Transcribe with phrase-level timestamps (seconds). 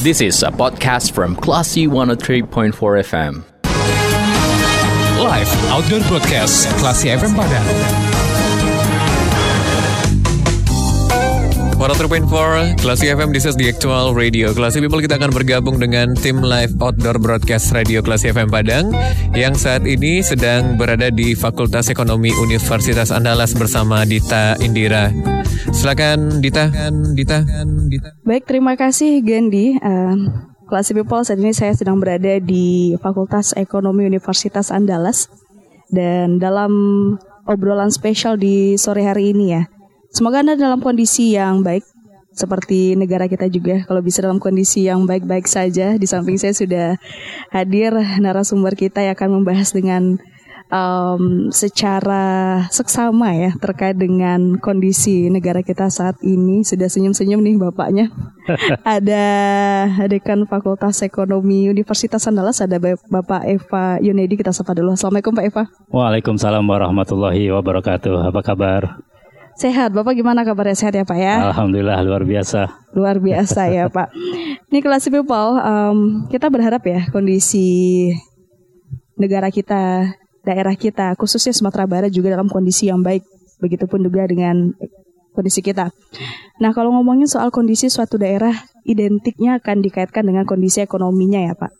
[0.00, 2.72] This is a podcast from Classy 103.4
[3.04, 3.44] FM.
[5.20, 7.66] Live Outdoor Broadcast Klasi FM Padang.
[11.76, 14.56] 103.4 Klasi FM This is the actual radio.
[14.56, 18.96] Klasi People kita akan bergabung dengan tim live outdoor broadcast radio Klasi FM Padang
[19.36, 25.12] Yang saat ini sedang berada di Fakultas Ekonomi Universitas Andalas bersama Dita Indira
[25.68, 26.72] Silakan Dita
[27.12, 27.44] Dita,
[27.92, 28.10] Dita.
[28.24, 30.16] Baik terima kasih Gandhi uh,
[30.64, 35.28] Klasi People saat ini saya sedang berada di Fakultas Ekonomi Universitas Andalas
[35.92, 36.72] Dan dalam
[37.44, 39.68] obrolan spesial di sore hari ini ya
[40.08, 41.84] Semoga Anda dalam kondisi yang baik
[42.30, 45.98] seperti negara kita juga kalau bisa dalam kondisi yang baik-baik saja.
[45.98, 46.96] Di samping saya sudah
[47.50, 47.92] hadir
[48.22, 50.22] narasumber kita yang akan membahas dengan
[50.70, 56.62] um, secara seksama ya terkait dengan kondisi negara kita saat ini.
[56.64, 58.08] Sudah senyum-senyum nih bapaknya.
[58.86, 59.26] ada
[60.08, 64.96] dekan Fakultas Ekonomi Universitas Andalas ada Bapak Eva Yunedi kita sapa dulu.
[64.96, 65.64] Assalamualaikum Pak Eva.
[65.92, 68.32] Waalaikumsalam warahmatullahi wabarakatuh.
[68.32, 68.82] Apa kabar?
[69.60, 71.52] Sehat, Bapak gimana kabarnya sehat ya Pak ya?
[71.52, 72.80] Alhamdulillah luar biasa.
[72.96, 74.08] Luar biasa ya Pak.
[74.72, 78.08] Ini kelas people, um, kita berharap ya kondisi
[79.20, 83.24] negara kita, daerah kita, khususnya Sumatera Barat juga dalam kondisi yang baik.
[83.60, 84.72] Begitupun juga dengan
[85.36, 85.92] kondisi kita.
[86.58, 88.52] Nah kalau ngomongin soal kondisi suatu daerah,
[88.84, 91.72] identiknya akan dikaitkan dengan kondisi ekonominya ya Pak.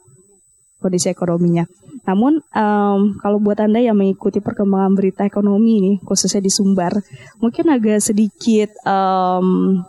[0.81, 1.69] Kondisi ekonominya.
[2.09, 6.97] Namun um, kalau buat Anda yang mengikuti perkembangan berita ekonomi ini, khususnya di Sumbar,
[7.41, 9.81] mungkin agak sedikit um,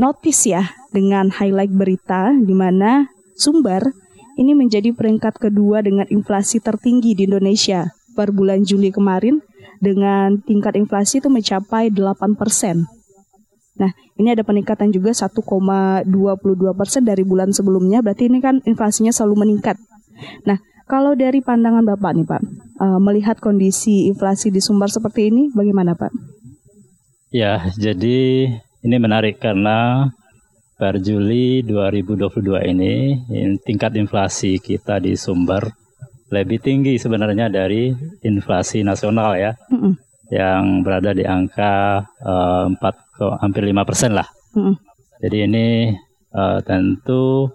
[0.00, 3.84] notice ya dengan highlight berita di mana Sumbar
[4.34, 9.42] ini menjadi peringkat kedua dengan inflasi tertinggi di Indonesia per bulan Juli kemarin
[9.82, 12.86] dengan tingkat inflasi itu mencapai 8 persen.
[13.74, 16.06] Nah, ini ada peningkatan juga 1,22
[16.78, 18.00] persen dari bulan sebelumnya.
[18.06, 19.74] Berarti ini kan inflasinya selalu meningkat.
[20.46, 22.42] Nah, kalau dari pandangan Bapak nih Pak,
[22.78, 26.12] uh, melihat kondisi inflasi di Sumbar seperti ini, bagaimana Pak?
[27.34, 28.46] Ya, jadi
[28.86, 30.06] ini menarik karena
[30.74, 32.94] per Juli 2022 ini
[33.62, 35.84] tingkat inflasi kita di Sumbar
[36.34, 37.94] lebih tinggi sebenarnya dari
[38.26, 39.92] inflasi nasional ya, mm -mm.
[40.34, 44.26] yang berada di angka uh, 4 hampir 5 persen lah.
[44.58, 44.74] Mm -mm.
[45.22, 45.66] Jadi ini
[46.34, 47.48] uh, tentu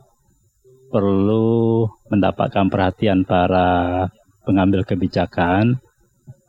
[0.90, 4.08] perlu mendapatkan perhatian para
[4.47, 5.78] pengambil kebijakan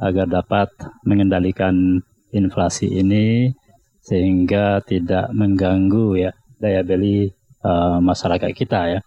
[0.00, 0.72] agar dapat
[1.04, 2.00] mengendalikan
[2.32, 3.52] inflasi ini
[4.00, 7.32] sehingga tidak mengganggu ya daya beli
[7.64, 9.00] uh, masyarakat kita ya.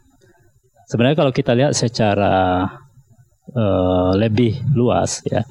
[0.90, 2.66] Sebenarnya kalau kita lihat secara
[3.54, 5.46] uh, lebih luas ya,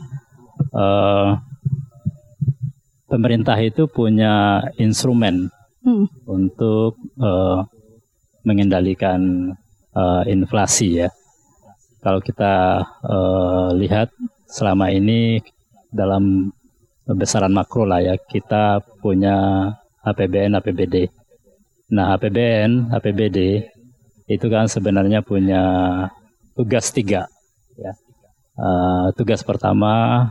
[0.77, 1.39] uh,
[3.09, 5.49] pemerintah itu punya instrumen
[5.87, 6.27] hmm.
[6.29, 7.65] untuk uh,
[8.43, 9.53] mengendalikan
[9.95, 11.09] uh, inflasi ya.
[12.03, 14.11] Kalau kita uh, lihat
[14.51, 15.39] selama ini
[15.87, 16.51] dalam
[17.07, 19.69] besaran makro lah ya, kita punya
[20.03, 21.22] APBN, APBD.
[21.93, 23.69] Nah APBN, APBD
[24.25, 25.63] itu kan sebenarnya punya
[26.57, 27.29] tugas tiga.
[27.77, 27.93] Ya.
[28.57, 30.29] Uh, tugas pertama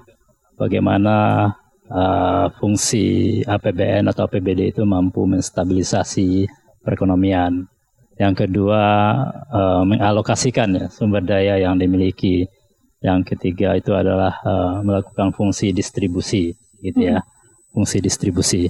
[0.58, 1.50] bagaimana
[1.86, 6.50] uh, fungsi APBN atau APBD itu mampu menstabilisasi
[6.82, 7.70] perekonomian.
[8.18, 8.82] Yang kedua
[9.50, 12.50] uh, mengalokasikan ya sumber daya yang dimiliki.
[13.02, 17.22] Yang ketiga itu adalah uh, melakukan fungsi distribusi gitu ya.
[17.22, 17.30] Hmm.
[17.74, 18.70] Fungsi distribusi.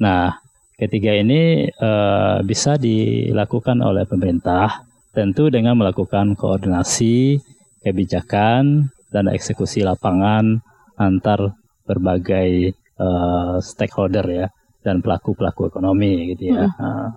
[0.00, 0.43] Nah,
[0.74, 4.82] ketiga ini uh, bisa dilakukan oleh pemerintah
[5.14, 7.38] tentu dengan melakukan koordinasi
[7.86, 10.58] kebijakan dan eksekusi lapangan
[10.98, 11.54] antar
[11.86, 14.46] berbagai uh, stakeholder ya
[14.82, 16.66] dan pelaku-pelaku ekonomi gitu ya.
[16.66, 17.14] Hmm.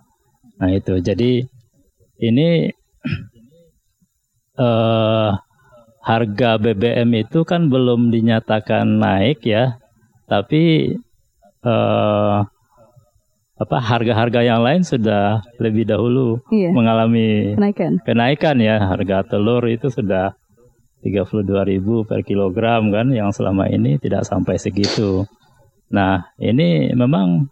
[0.62, 1.41] Nah itu jadi
[2.22, 2.50] ini
[4.62, 5.31] uh,
[6.07, 9.75] harga BBM itu kan belum dinyatakan naik ya,
[10.31, 10.96] tapi
[11.67, 12.47] uh,
[13.57, 16.70] apa harga-harga yang lain sudah lebih dahulu iya.
[16.70, 17.91] mengalami kenaikan.
[18.05, 20.37] Kenaikan ya, harga telur itu sudah
[21.02, 25.26] 32.000 per kilogram kan yang selama ini tidak sampai segitu.
[25.90, 27.49] Nah, ini memang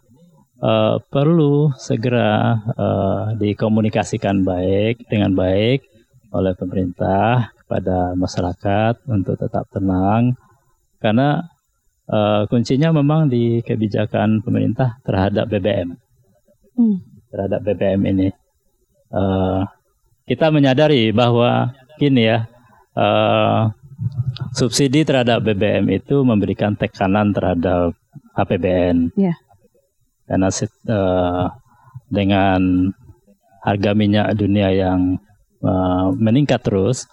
[0.61, 5.85] uh, perlu segera uh, dikomunikasikan baik dengan baik
[6.35, 10.35] oleh pemerintah kepada masyarakat untuk tetap tenang
[10.99, 11.47] karena
[12.11, 15.95] uh, kuncinya memang di kebijakan pemerintah terhadap BBM
[16.75, 16.97] hmm.
[17.31, 18.27] terhadap BBM ini.
[19.09, 19.63] Uh,
[20.27, 22.49] kita menyadari bahwa gini ya
[22.97, 23.71] uh,
[24.51, 27.95] subsidi terhadap BBM itu memberikan tekanan terhadap
[28.35, 29.37] APBN yeah
[30.25, 30.49] karena
[30.89, 31.45] uh,
[32.09, 32.91] dengan
[33.61, 35.21] harga minyak dunia yang
[35.61, 37.05] uh, meningkat terus,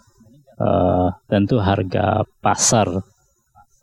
[0.61, 2.89] uh, tentu harga pasar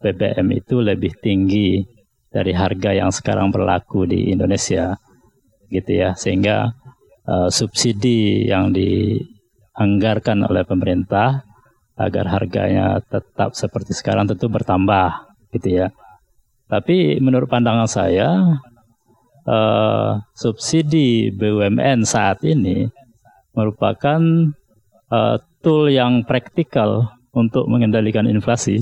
[0.02, 1.86] BBM itu lebih tinggi
[2.30, 4.98] dari harga yang sekarang berlaku di Indonesia,
[5.70, 6.18] gitu ya.
[6.18, 6.74] Sehingga
[7.30, 11.46] uh, subsidi yang dianggarkan oleh pemerintah
[12.00, 15.88] agar harganya tetap seperti sekarang tentu bertambah, gitu ya.
[16.70, 18.60] Tapi menurut pandangan saya,
[19.50, 22.88] uh, subsidi BUMN saat ini
[23.58, 24.22] merupakan
[25.12, 28.80] uh, tool yang praktikal untuk mengendalikan inflasi.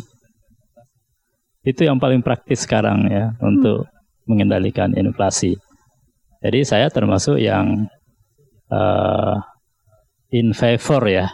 [1.65, 3.43] Itu yang paling praktis sekarang ya hmm.
[3.43, 3.87] untuk
[4.27, 5.55] mengendalikan inflasi.
[6.47, 7.91] Jadi saya termasuk yang
[8.71, 9.35] uh,
[10.31, 11.27] in favor ya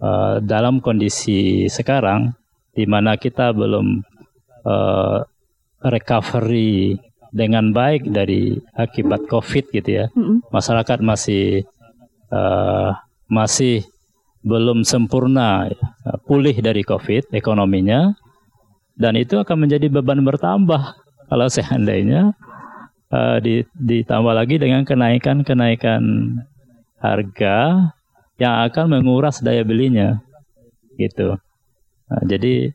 [0.00, 2.32] uh, dalam kondisi sekarang
[2.72, 4.00] di mana kita belum
[4.64, 5.20] uh,
[5.84, 6.96] recovery
[7.28, 10.08] dengan baik dari akibat COVID gitu ya.
[10.48, 11.68] Masyarakat masih
[12.32, 12.96] uh,
[13.28, 13.84] masih
[14.40, 18.16] belum sempurna uh, pulih dari COVID ekonominya
[18.96, 20.96] dan itu akan menjadi beban bertambah
[21.28, 22.32] kalau seandainya
[23.12, 23.36] uh,
[23.76, 26.02] ditambah lagi dengan kenaikan-kenaikan
[27.02, 27.90] harga
[28.40, 30.22] yang akan menguras daya belinya
[30.96, 31.36] gitu.
[32.08, 32.72] Nah, jadi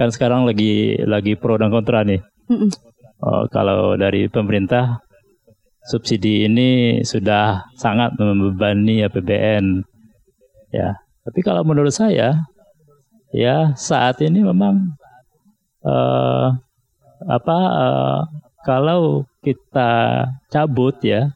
[0.00, 2.24] kan sekarang lagi lagi pro dan kontra nih.
[3.20, 5.04] Oh, kalau dari pemerintah
[5.84, 9.84] subsidi ini sudah sangat membebani APBN.
[10.72, 12.48] Ya, tapi kalau menurut saya
[13.30, 14.96] ya saat ini memang
[15.84, 16.48] uh,
[17.28, 18.20] apa uh,
[18.64, 21.32] kalau kita cabut ya,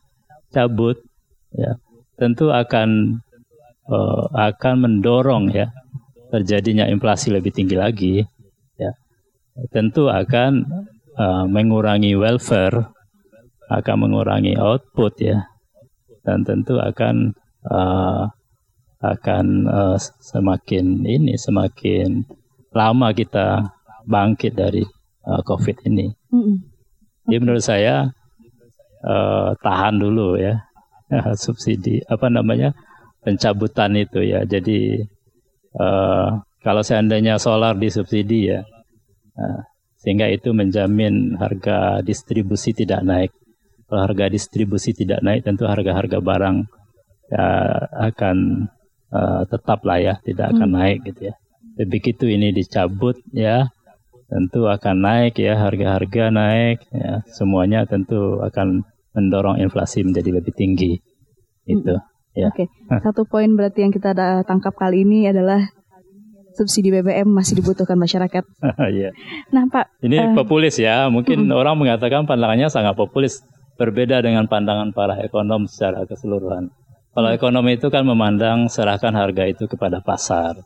[0.52, 1.00] cabut
[1.56, 1.80] ya,
[2.20, 3.20] tentu akan
[3.88, 5.72] uh, akan mendorong ya
[6.28, 8.14] terjadinya inflasi lebih tinggi lagi
[8.76, 8.92] ya.
[9.70, 10.66] Tentu akan
[11.16, 12.90] uh, mengurangi welfare,
[13.70, 15.48] akan mengurangi output ya,
[16.26, 17.32] dan tentu akan
[17.70, 18.28] uh,
[19.04, 22.24] akan uh, semakin ini semakin
[22.72, 23.68] lama kita
[24.08, 24.82] bangkit dari
[25.28, 26.08] uh, COVID ini.
[26.32, 26.73] Mm -hmm.
[27.24, 28.12] Jadi menurut saya
[29.04, 30.64] uh, tahan dulu ya
[31.44, 32.76] subsidi apa namanya
[33.24, 34.44] pencabutan itu ya.
[34.44, 35.00] Jadi
[35.80, 38.64] uh, kalau seandainya solar disubsidi ya,
[39.36, 39.60] uh,
[40.00, 43.32] sehingga itu menjamin harga distribusi tidak naik.
[43.84, 46.56] Kalau harga distribusi tidak naik, tentu harga-harga barang
[47.28, 47.46] ya,
[48.12, 48.68] akan
[49.12, 50.78] uh, tetap lah ya, tidak akan hmm.
[50.80, 51.34] naik gitu ya.
[51.74, 53.68] Begitu ini dicabut ya,
[54.28, 58.82] tentu akan naik ya, harga-harga naik ya, semuanya tentu akan
[59.14, 60.98] mendorong inflasi menjadi lebih tinggi.
[61.64, 61.96] Itu.
[61.96, 62.12] Hmm.
[62.34, 62.50] Ya.
[62.50, 62.98] Oke, okay.
[62.98, 64.10] satu poin berarti yang kita
[64.42, 65.70] tangkap kali ini adalah
[66.58, 68.42] subsidi BBM masih dibutuhkan masyarakat.
[68.94, 69.14] Iya.
[69.54, 71.06] nah Pak, ini uh, populis ya.
[71.14, 73.38] Mungkin uh, orang mengatakan pandangannya sangat populis,
[73.78, 76.74] berbeda dengan pandangan para ekonom secara keseluruhan.
[77.14, 80.58] Kalau ekonomi itu kan memandang serahkan harga itu kepada pasar,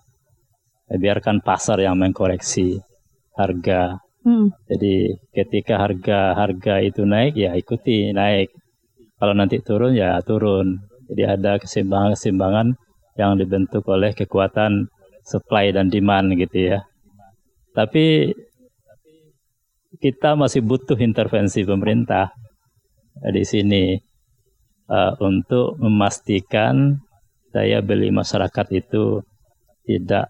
[0.88, 2.80] biarkan pasar yang mengkoreksi
[3.38, 4.02] harga.
[4.26, 8.50] Uh, Jadi ketika harga harga itu naik ya ikuti naik.
[9.18, 10.82] Kalau nanti turun ya turun.
[11.08, 12.76] Jadi ada keseimbangan-keseimbangan
[13.16, 14.90] yang dibentuk oleh kekuatan
[15.24, 16.84] supply dan demand gitu ya.
[17.72, 18.34] Tapi
[19.98, 22.30] kita masih butuh intervensi pemerintah
[23.18, 23.96] di sini
[24.92, 27.00] uh, untuk memastikan
[27.50, 29.24] daya beli masyarakat itu
[29.88, 30.28] tidak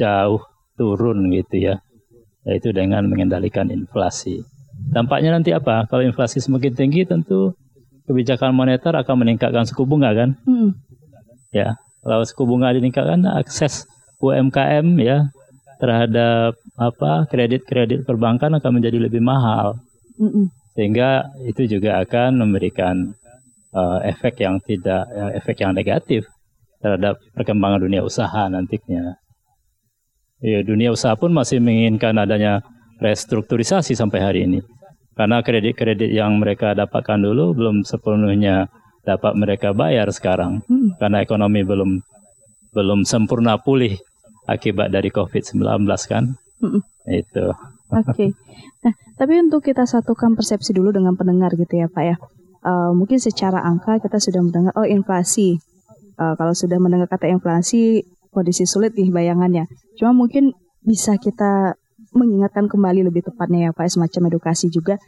[0.00, 0.40] jauh
[0.80, 1.84] turun gitu ya,
[2.48, 4.40] yaitu dengan mengendalikan inflasi.
[4.88, 5.84] Dampaknya nanti apa?
[5.84, 7.52] Kalau inflasi semakin tinggi, tentu
[8.08, 10.40] kebijakan moneter akan meningkatkan suku bunga kan?
[10.48, 10.72] Hmm.
[11.52, 13.84] Ya, kalau suku bunga ditingkatkan akses
[14.24, 15.28] UMKM ya
[15.80, 19.80] terhadap apa kredit-kredit perbankan akan menjadi lebih mahal.
[20.20, 20.52] Mm-mm.
[20.76, 23.16] Sehingga itu juga akan memberikan
[23.72, 26.28] uh, efek yang tidak ya, efek yang negatif
[26.84, 29.16] terhadap perkembangan dunia usaha nantinya.
[30.40, 32.64] Ya, dunia usaha pun masih menginginkan adanya
[33.00, 34.60] restrukturisasi sampai hari ini.
[35.12, 38.72] Karena kredit-kredit yang mereka dapatkan dulu belum sepenuhnya
[39.04, 41.00] dapat mereka bayar sekarang hmm.
[41.00, 42.04] karena ekonomi belum
[42.76, 43.96] belum sempurna pulih
[44.48, 45.60] akibat dari COVID-19
[46.08, 46.24] kan.
[46.60, 46.80] Hmm.
[47.04, 47.52] Itu.
[48.00, 48.06] Oke.
[48.12, 48.30] Okay.
[48.86, 52.16] Nah, tapi untuk kita satukan persepsi dulu dengan pendengar gitu ya, Pak ya.
[52.60, 55.58] Uh, mungkin secara angka kita sudah mendengar oh inflasi.
[56.20, 59.66] Uh, kalau sudah mendengar kata inflasi kondisi sulit nih bayangannya.
[59.98, 61.76] Cuma mungkin bisa kita
[62.14, 64.98] mengingatkan kembali lebih tepatnya ya Pak semacam edukasi juga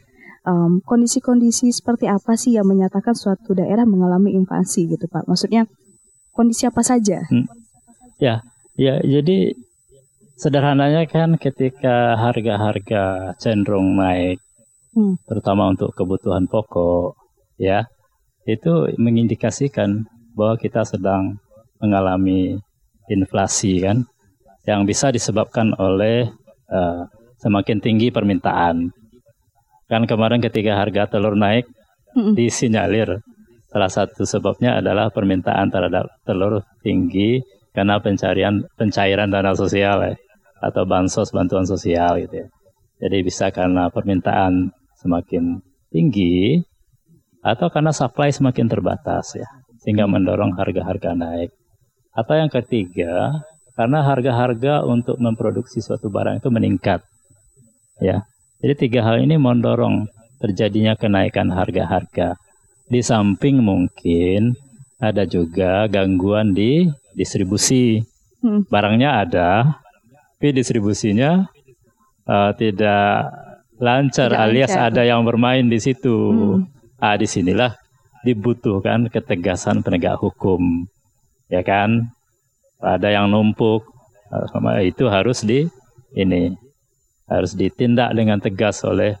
[0.47, 5.27] um, kondisi-kondisi seperti apa sih yang menyatakan suatu daerah mengalami invasi gitu Pak?
[5.27, 5.67] Maksudnya
[6.31, 7.23] kondisi apa saja?
[7.27, 7.47] Hmm.
[8.21, 8.45] Ya,
[8.77, 9.55] ya jadi
[10.37, 14.39] sederhananya kan ketika harga-harga cenderung naik,
[14.95, 15.23] hmm.
[15.27, 17.17] terutama untuk kebutuhan pokok,
[17.59, 17.87] ya,
[18.47, 21.37] itu mengindikasikan bahwa kita sedang
[21.79, 22.59] mengalami
[23.11, 24.07] inflasi kan
[24.63, 26.31] yang bisa disebabkan oleh
[26.71, 27.03] uh,
[27.39, 28.95] semakin tinggi permintaan.
[29.91, 31.67] Kan kemarin ketika harga telur naik
[32.13, 33.25] mm disinyalir
[33.73, 37.41] salah satu sebabnya adalah permintaan terhadap telur tinggi
[37.73, 40.13] karena pencarian pencairan dana sosial ya,
[40.61, 42.47] atau bansos bantuan sosial gitu ya.
[43.01, 44.69] Jadi bisa karena permintaan
[45.01, 46.61] semakin tinggi
[47.43, 49.49] atau karena supply semakin terbatas ya
[49.83, 51.51] sehingga mendorong harga-harga naik.
[52.13, 53.41] Atau yang ketiga,
[53.73, 57.01] karena harga-harga untuk memproduksi suatu barang itu meningkat.
[57.97, 58.25] Ya.
[58.61, 60.07] Jadi tiga hal ini mendorong
[60.39, 62.37] terjadinya kenaikan harga-harga.
[62.87, 64.55] Di samping mungkin
[65.01, 67.99] ada juga gangguan di distribusi.
[68.43, 68.67] Hmm.
[68.67, 69.81] Barangnya ada,
[70.35, 71.47] tapi distribusinya
[72.27, 73.31] uh, tidak
[73.79, 74.91] lancar tidak alias lancar.
[74.91, 76.11] ada yang bermain di situ.
[76.59, 76.67] Hmm.
[76.99, 77.75] Ah, di sinilah
[78.27, 80.87] dibutuhkan ketegasan penegak hukum,
[81.53, 82.09] ya kan?
[82.81, 83.85] Ada yang numpuk,
[84.81, 85.69] itu harus di
[86.17, 86.51] ini
[87.29, 89.15] harus ditindak dengan tegas oleh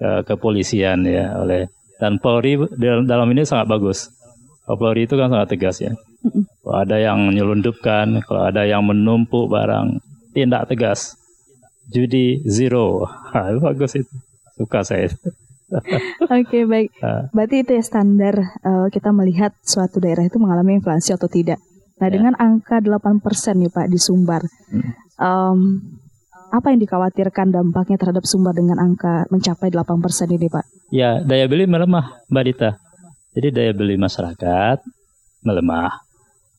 [0.00, 4.12] uh, kepolisian ya, oleh dan Polri dalam ini sangat bagus.
[4.66, 5.94] Polri itu kan sangat tegas ya.
[6.60, 10.02] Kalau ada yang menyelundupkan, kalau ada yang menumpuk barang,
[10.34, 11.14] tindak tegas.
[11.86, 14.14] Judi zero, ha, bagus itu.
[14.58, 15.06] Suka saya.
[15.66, 16.94] Oke okay, baik.
[17.02, 17.26] Ah.
[17.34, 21.58] Berarti itu ya standar uh, kita melihat suatu daerah itu mengalami inflasi atau tidak.
[21.98, 22.12] Nah ya.
[22.14, 23.18] dengan angka 8%
[23.56, 25.18] nih Pak di Sumbar, hmm.
[25.18, 25.58] um,
[26.54, 30.64] apa yang dikhawatirkan dampaknya terhadap Sumbar dengan angka mencapai 8% ini Pak?
[30.94, 32.70] Ya daya beli melemah Mbak Dita.
[33.34, 34.78] Jadi daya beli masyarakat
[35.42, 35.92] melemah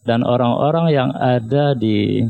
[0.03, 2.27] dan orang-orang yang ada di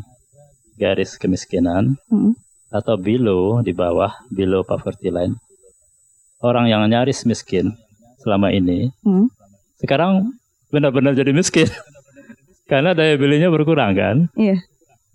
[0.77, 2.37] garis kemiskinan hmm.
[2.69, 5.33] atau below di bawah below poverty line
[6.41, 7.73] orang yang nyaris miskin
[8.21, 9.29] selama ini hmm.
[9.81, 10.37] sekarang
[10.71, 11.67] benar-benar jadi miskin.
[12.71, 14.17] Karena daya belinya berkurang kan?
[14.35, 14.59] Iya.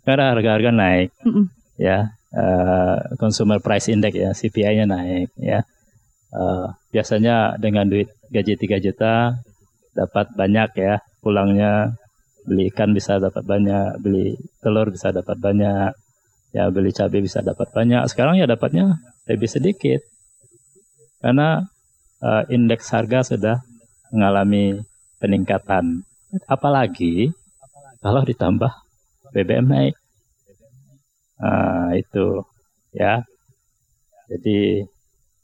[0.03, 1.45] karena harga-harga naik mm -mm.
[1.79, 2.11] ya.
[2.33, 5.63] Uh, consumer price index ya CPI-nya naik ya.
[6.35, 9.39] Uh, biasanya dengan duit gaji 3 juta
[9.95, 10.99] dapat banyak ya.
[11.23, 11.95] Pulangnya
[12.43, 15.95] beli ikan bisa dapat banyak beli telur bisa dapat banyak
[16.51, 18.03] ya beli cabai bisa dapat banyak.
[18.11, 18.99] Sekarang ya dapatnya
[19.31, 20.03] lebih sedikit
[21.23, 21.63] karena
[22.19, 23.57] uh, indeks harga sudah
[24.11, 24.83] mengalami
[25.23, 26.03] peningkatan.
[26.51, 27.31] Apalagi
[28.03, 28.73] kalau ditambah
[29.31, 29.95] BBM naik.
[31.39, 32.43] Nah, itu
[32.93, 33.23] ya.
[34.27, 34.83] Jadi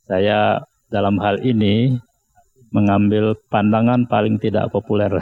[0.04, 1.94] saya dalam hal ini
[2.74, 5.12] mengambil pandangan paling tidak populer.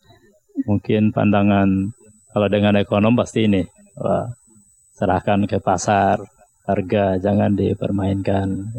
[0.68, 1.92] Mungkin pandangan
[2.30, 3.62] kalau dengan ekonom pasti ini
[3.98, 4.28] wah,
[4.94, 6.20] serahkan ke pasar
[6.68, 8.70] harga jangan dipermainkan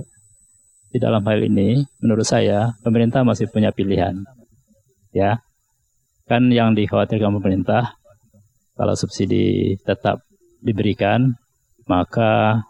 [0.92, 4.28] di dalam hal ini menurut saya pemerintah masih punya pilihan.
[5.16, 5.40] Ya.
[6.28, 7.96] Kan yang dikhawatirkan pemerintah
[8.76, 10.24] kalau subsidi tetap
[10.64, 11.36] diberikan
[11.88, 12.64] maka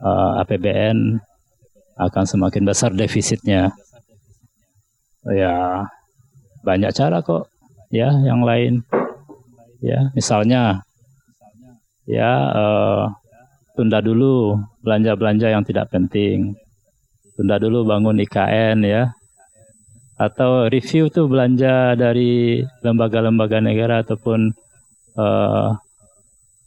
[0.00, 1.20] uh, eh, APBN
[1.98, 3.74] akan semakin besar defisitnya.
[5.28, 5.84] Ya,
[6.64, 7.50] banyak cara kok
[7.92, 8.86] ya yang lain.
[9.84, 10.82] Ya, misalnya
[12.08, 13.02] ya uh,
[13.76, 16.56] tunda dulu belanja-belanja yang tidak penting
[17.38, 19.14] tunda dulu bangun IKN ya
[20.18, 24.50] atau review tuh belanja dari lembaga-lembaga negara ataupun
[25.14, 25.70] uh,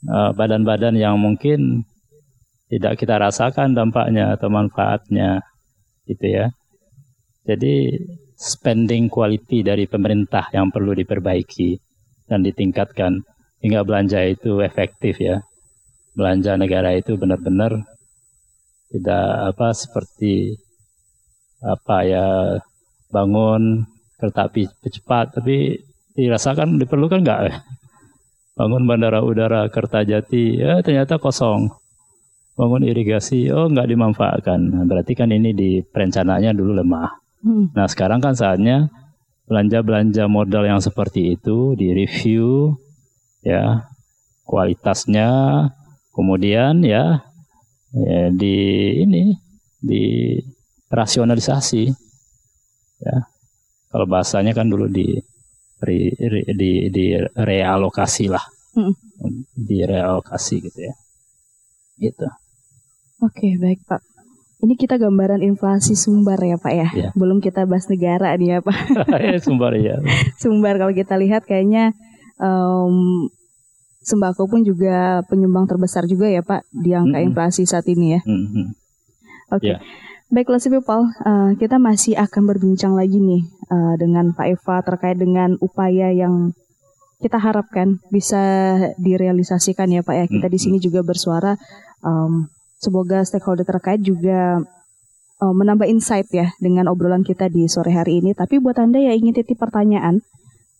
[0.08, 1.84] uh, badan-badan yang mungkin
[2.72, 5.44] tidak kita rasakan dampaknya atau manfaatnya
[6.08, 6.46] gitu ya.
[7.44, 8.00] Jadi
[8.40, 11.76] spending quality dari pemerintah yang perlu diperbaiki
[12.32, 13.20] dan ditingkatkan
[13.60, 15.44] hingga belanja itu efektif ya.
[16.16, 17.84] Belanja negara itu benar-benar
[18.92, 20.60] tidak apa seperti
[21.64, 22.28] apa ya
[23.08, 23.88] bangun
[24.20, 25.80] kereta api cepat tapi
[26.14, 27.42] dirasakan diperlukan nggak?
[28.60, 31.72] Bangun bandara udara Kertajati ya ternyata kosong.
[32.60, 34.60] Bangun irigasi oh nggak dimanfaatkan.
[34.60, 37.22] Nah, berarti kan ini di perencanaannya dulu lemah.
[37.42, 37.74] Hmm.
[37.74, 38.94] nah sekarang kan saatnya
[39.50, 42.78] belanja belanja modal yang seperti itu di review
[43.42, 43.90] ya
[44.46, 45.30] kualitasnya
[46.14, 47.26] kemudian ya
[47.96, 48.56] ya, di
[49.04, 49.36] ini
[49.82, 50.38] di
[50.92, 51.84] rasionalisasi
[53.02, 53.18] ya
[53.92, 55.18] kalau bahasanya kan dulu di
[55.82, 56.14] di
[56.54, 57.06] di, di
[57.36, 58.44] realokasi lah
[58.78, 58.94] hmm.
[59.58, 60.94] di realokasi gitu ya
[61.98, 62.28] gitu
[63.26, 64.02] oke baik pak
[64.62, 66.88] ini kita gambaran inflasi sumber ya Pak ya.
[66.94, 67.10] ya.
[67.18, 68.78] Belum kita bahas negara nih ya Pak.
[69.26, 69.98] Iya, sumber ya.
[70.38, 71.98] sumber kalau kita lihat kayaknya
[72.38, 73.26] um,
[74.02, 77.28] sembako pun juga penyumbang terbesar juga ya Pak di angka mm -hmm.
[77.30, 78.22] inflasi saat ini ya.
[78.26, 78.66] Mm -hmm.
[79.54, 79.62] Oke.
[79.62, 79.70] Okay.
[79.78, 79.82] Yeah.
[80.32, 85.20] Baiklah si people, uh, kita masih akan berbincang lagi nih uh, dengan Pak Eva terkait
[85.20, 86.56] dengan upaya yang
[87.20, 88.40] kita harapkan bisa
[88.96, 90.26] direalisasikan ya Pak ya.
[90.32, 91.60] Kita di sini juga bersuara,
[92.00, 92.48] um,
[92.80, 94.64] semoga stakeholder terkait juga
[95.44, 98.32] uh, menambah insight ya dengan obrolan kita di sore hari ini.
[98.32, 100.24] Tapi buat Anda yang ingin titip pertanyaan,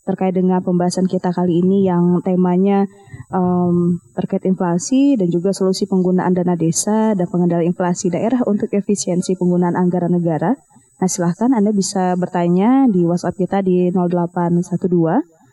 [0.02, 2.90] terkait dengan pembahasan kita kali ini yang temanya
[3.30, 9.38] um, terkait inflasi dan juga solusi penggunaan dana desa dan pengendalian inflasi daerah untuk efisiensi
[9.38, 10.58] penggunaan anggaran negara.
[11.02, 14.62] Nah silahkan Anda bisa bertanya di WhatsApp kita di 0812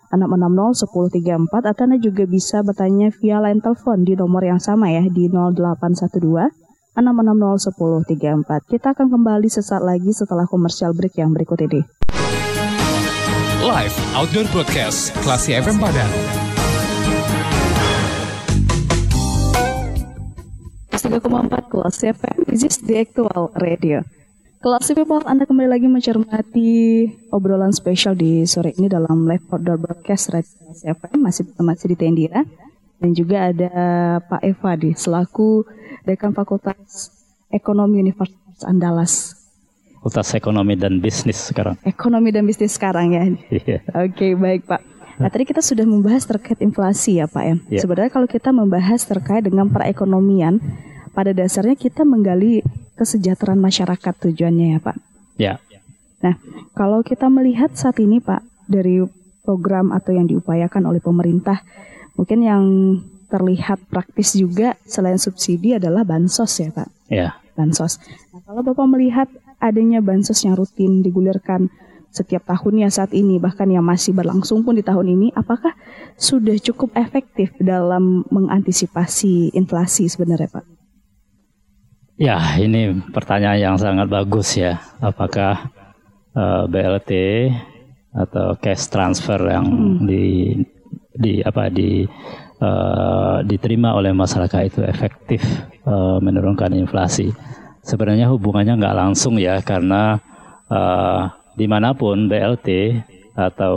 [0.08, 0.88] 660
[1.52, 5.28] 1034 atau Anda juga bisa bertanya via line telepon di nomor yang sama ya di
[5.28, 6.48] 0812
[6.96, 8.72] 660 1034.
[8.72, 11.84] Kita akan kembali sesaat lagi setelah komersial break yang berikut ini.
[13.68, 16.08] Live Outdoor Broadcast Klasi FM Padang.
[21.28, 24.00] empat Kelas FM, this is the actual radio.
[24.64, 26.72] Kelas People, Anda kembali lagi mencermati
[27.28, 32.48] obrolan spesial di sore ini dalam live outdoor broadcast Radio FM, masih masih di Tendira.
[32.96, 33.68] Dan juga ada
[34.32, 35.68] Pak Eva di selaku
[36.08, 37.12] Dekan Fakultas
[37.52, 39.37] Ekonomi Universitas Andalas
[40.08, 41.76] Fakultas Ekonomi dan Bisnis sekarang.
[41.84, 43.28] Ekonomi dan Bisnis sekarang ya.
[43.52, 43.84] Iya.
[43.92, 44.80] Oke, okay, baik Pak.
[45.20, 47.54] Nah, tadi kita sudah membahas terkait inflasi ya Pak ya.
[47.68, 47.82] Yeah.
[47.84, 50.64] Sebenarnya kalau kita membahas terkait dengan perekonomian,
[51.12, 52.64] pada dasarnya kita menggali
[52.96, 54.96] kesejahteraan masyarakat tujuannya ya Pak.
[55.36, 55.60] Ya.
[55.68, 55.84] Yeah.
[56.24, 56.34] Nah,
[56.72, 59.04] kalau kita melihat saat ini Pak dari
[59.44, 61.60] program atau yang diupayakan oleh pemerintah,
[62.16, 62.64] mungkin yang
[63.28, 66.88] terlihat praktis juga selain subsidi adalah bansos ya Pak.
[67.12, 67.20] Ya.
[67.20, 67.32] Yeah.
[67.52, 68.00] Bansos.
[68.32, 71.70] Nah, kalau Bapak melihat adanya bansos yang rutin digulirkan
[72.08, 75.76] setiap tahunnya saat ini bahkan yang masih berlangsung pun di tahun ini apakah
[76.16, 80.64] sudah cukup efektif dalam mengantisipasi inflasi sebenarnya Pak?
[82.18, 85.70] Ya ini pertanyaan yang sangat bagus ya apakah
[86.34, 87.12] uh, eh, BLT
[88.18, 90.02] atau cash transfer yang hmm.
[90.08, 90.24] di
[91.14, 92.02] di apa di
[92.58, 95.42] uh, diterima oleh masyarakat itu efektif
[95.86, 97.30] uh, menurunkan inflasi
[97.88, 100.20] sebenarnya hubungannya nggak langsung ya karena
[100.68, 103.00] uh, di mana pun BLT
[103.32, 103.76] atau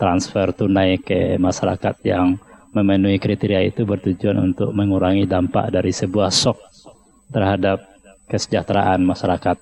[0.00, 2.40] transfer tunai ke masyarakat yang
[2.72, 6.56] memenuhi kriteria itu bertujuan untuk mengurangi dampak dari sebuah shock
[7.28, 7.84] terhadap
[8.32, 9.60] kesejahteraan masyarakat.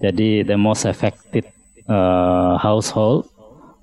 [0.00, 1.44] Jadi the most affected
[1.84, 3.28] uh, household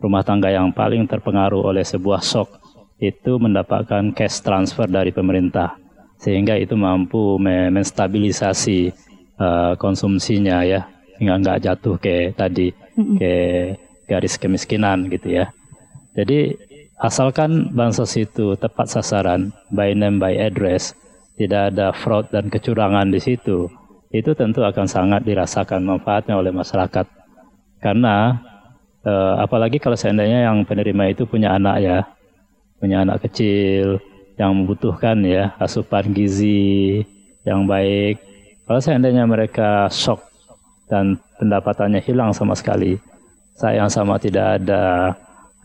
[0.01, 2.49] rumah tangga yang paling terpengaruh oleh sebuah shock
[2.97, 5.75] itu mendapatkan cash transfer dari pemerintah
[6.15, 9.04] sehingga itu mampu menstabilisasi
[9.39, 13.33] uh, konsumsinya ya sehingga nggak jatuh ke tadi ke
[14.07, 15.51] garis kemiskinan gitu ya.
[16.15, 16.55] Jadi
[16.99, 20.95] asalkan bansos itu tepat sasaran, by name by address,
[21.35, 23.67] tidak ada fraud dan kecurangan di situ,
[24.15, 27.03] itu tentu akan sangat dirasakan manfaatnya oleh masyarakat.
[27.83, 28.39] Karena
[29.03, 31.97] uh, apalagi kalau seandainya yang penerima itu punya anak ya,
[32.79, 33.99] punya anak kecil
[34.39, 37.03] yang membutuhkan ya asupan gizi
[37.43, 38.19] yang baik,
[38.65, 40.25] kalau seandainya mereka shock
[40.89, 42.97] dan pendapatannya hilang sama sekali,
[43.57, 45.13] sayang sama tidak ada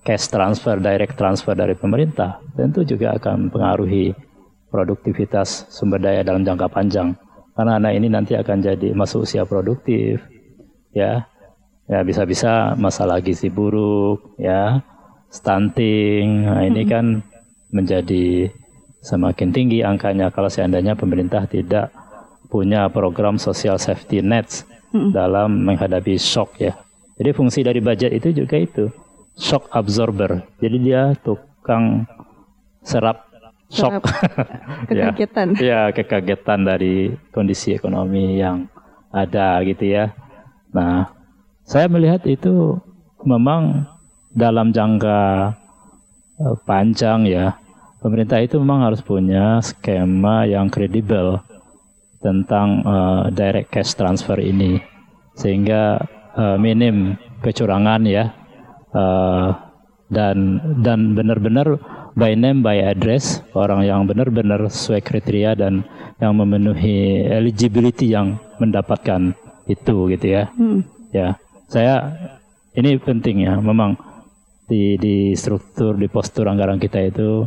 [0.05, 4.13] cash transfer, direct transfer dari pemerintah, tentu juga akan mempengaruhi
[4.69, 7.13] produktivitas sumber daya dalam jangka panjang.
[7.53, 10.25] Karena anak ini nanti akan jadi masuk usia produktif,
[10.97, 11.29] ya,
[11.85, 14.81] ya bisa-bisa masalah gizi buruk, ya,
[15.29, 16.49] stunting.
[16.49, 17.21] Nah ini kan
[17.69, 18.49] menjadi
[19.05, 21.93] semakin tinggi angkanya kalau seandainya pemerintah tidak
[22.51, 25.15] punya program social safety nets hmm.
[25.15, 26.75] dalam menghadapi shock ya.
[27.17, 28.91] Jadi fungsi dari budget itu juga itu
[29.39, 30.43] shock absorber.
[30.59, 32.05] Jadi dia tukang
[32.83, 33.31] serap
[33.71, 34.03] shock
[34.91, 35.55] kekagetan.
[35.63, 38.67] ya, ya, kekagetan dari kondisi ekonomi yang
[39.15, 40.11] ada gitu ya.
[40.75, 41.11] Nah,
[41.63, 42.79] saya melihat itu
[43.23, 43.87] memang
[44.31, 45.53] dalam jangka
[46.41, 47.59] uh, panjang ya,
[48.01, 51.43] pemerintah itu memang harus punya skema yang kredibel
[52.21, 54.81] tentang uh, direct cash transfer ini.
[55.37, 55.99] Sehingga
[56.37, 58.33] uh, minim kecurangan ya.
[58.91, 59.55] Uh,
[60.11, 61.79] dan dan benar-benar
[62.19, 65.87] by name by address orang yang benar-benar sesuai kriteria dan
[66.19, 69.33] yang memenuhi eligibility yang mendapatkan
[69.71, 70.51] itu gitu ya.
[70.59, 70.83] Hmm.
[71.15, 71.39] ya
[71.71, 72.11] saya
[72.75, 73.55] ini penting ya.
[73.63, 73.95] Memang
[74.67, 77.47] di di struktur di postur anggaran kita itu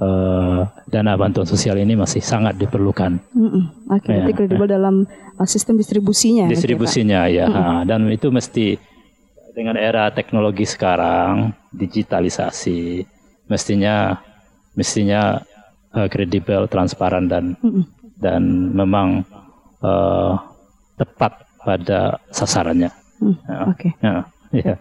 [0.00, 0.60] uh,
[0.92, 3.16] dana bantuan sosial ini masih sangat diperlukan.
[3.32, 3.64] Mm -mm.
[3.96, 4.36] Oke, okay, ya.
[4.36, 5.08] kredibel dalam
[5.40, 6.44] uh, sistem distribusinya.
[6.52, 7.78] Distribusinya ya, mm -mm.
[7.88, 8.76] dan itu mesti
[9.56, 13.08] dengan era teknologi sekarang, digitalisasi,
[13.48, 14.20] mestinya
[14.76, 15.40] mestinya
[15.96, 17.84] uh, kredibel, transparan dan mm -mm.
[18.20, 18.42] dan
[18.76, 19.24] memang
[19.80, 20.36] uh,
[21.00, 22.92] tepat pada sasarannya.
[23.22, 23.58] Hmm, Ya.
[23.70, 23.88] Oke.
[24.02, 24.14] Ya,
[24.50, 24.74] ya.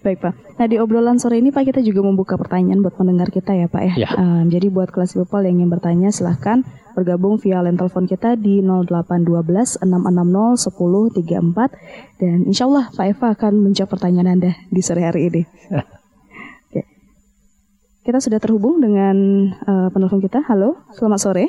[0.00, 0.34] Baik Pak.
[0.56, 3.82] Nah di obrolan sore ini Pak kita juga membuka pertanyaan buat pendengar kita ya Pak
[3.84, 3.94] ya.
[4.08, 4.10] Ya.
[4.16, 6.64] Em, jadi buat kelas people yang ingin bertanya silahkan
[6.96, 13.52] bergabung via line telepon kita di 0812 660 1034 dan insya Allah Pak Eva akan
[13.70, 15.42] menjawab pertanyaan Anda di sore hari ini.
[16.68, 16.82] Oke.
[18.02, 19.16] Kita sudah terhubung dengan
[19.52, 20.42] eh, penelpon kita.
[20.48, 21.46] Halo, selamat sore.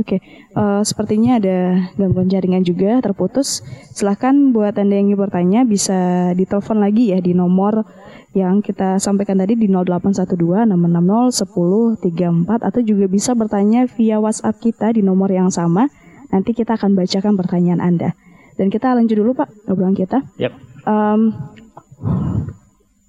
[0.00, 0.16] Oke,
[0.56, 3.60] eh, sepertinya ada gangguan jaringan juga terputus.
[3.92, 7.84] Silahkan buat anda yang ingin bertanya bisa ditelepon lagi ya di nomor
[8.32, 14.96] yang kita sampaikan tadi di 0812 660 1034 atau juga bisa bertanya via WhatsApp kita
[14.96, 15.92] di nomor yang sama.
[16.32, 18.16] Nanti kita akan bacakan pertanyaan anda.
[18.56, 20.24] Dan kita lanjut dulu Pak obrolan kita.
[20.40, 20.56] Yap.
[20.86, 21.20] Em,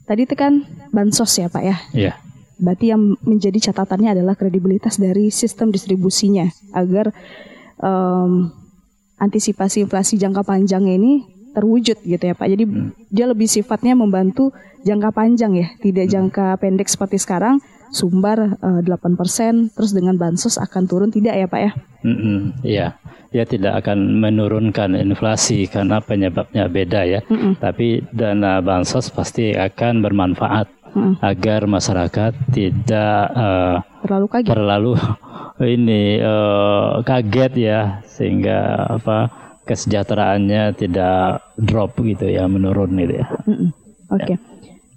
[0.09, 1.77] tadi itu kan bansos ya Pak ya.
[1.95, 2.13] Iya.
[2.61, 6.45] Berarti yang menjadi catatannya adalah kredibilitas dari sistem distribusinya
[6.77, 7.09] agar
[7.81, 8.53] em,
[9.17, 12.47] antisipasi inflasi jangka panjang ini terwujud gitu ya Pak.
[12.47, 12.63] Jadi
[13.11, 14.53] dia lebih sifatnya membantu
[14.87, 17.59] jangka panjang ya, tidak jangka pendek seperti sekarang
[17.91, 21.71] sumber eh, 8% terus dengan bansos akan turun tidak ya Pak ya?
[22.01, 22.97] Mm-mm, Iya,
[23.29, 27.21] dia tidak akan menurunkan inflasi karena penyebabnya beda ya.
[27.57, 30.67] Tapi dana bansos pasti akan bermanfaat
[31.21, 34.49] agar masyarakat tidak eh, Terlalu kaget.
[34.49, 34.91] terlalu
[35.77, 38.59] ini eh, kaget ya sehingga
[38.99, 39.29] apa
[39.63, 43.25] kesejahteraannya tidak drop gitu ya menurun gitu ya.
[43.45, 43.69] Mm-mm.
[44.11, 44.35] Oke.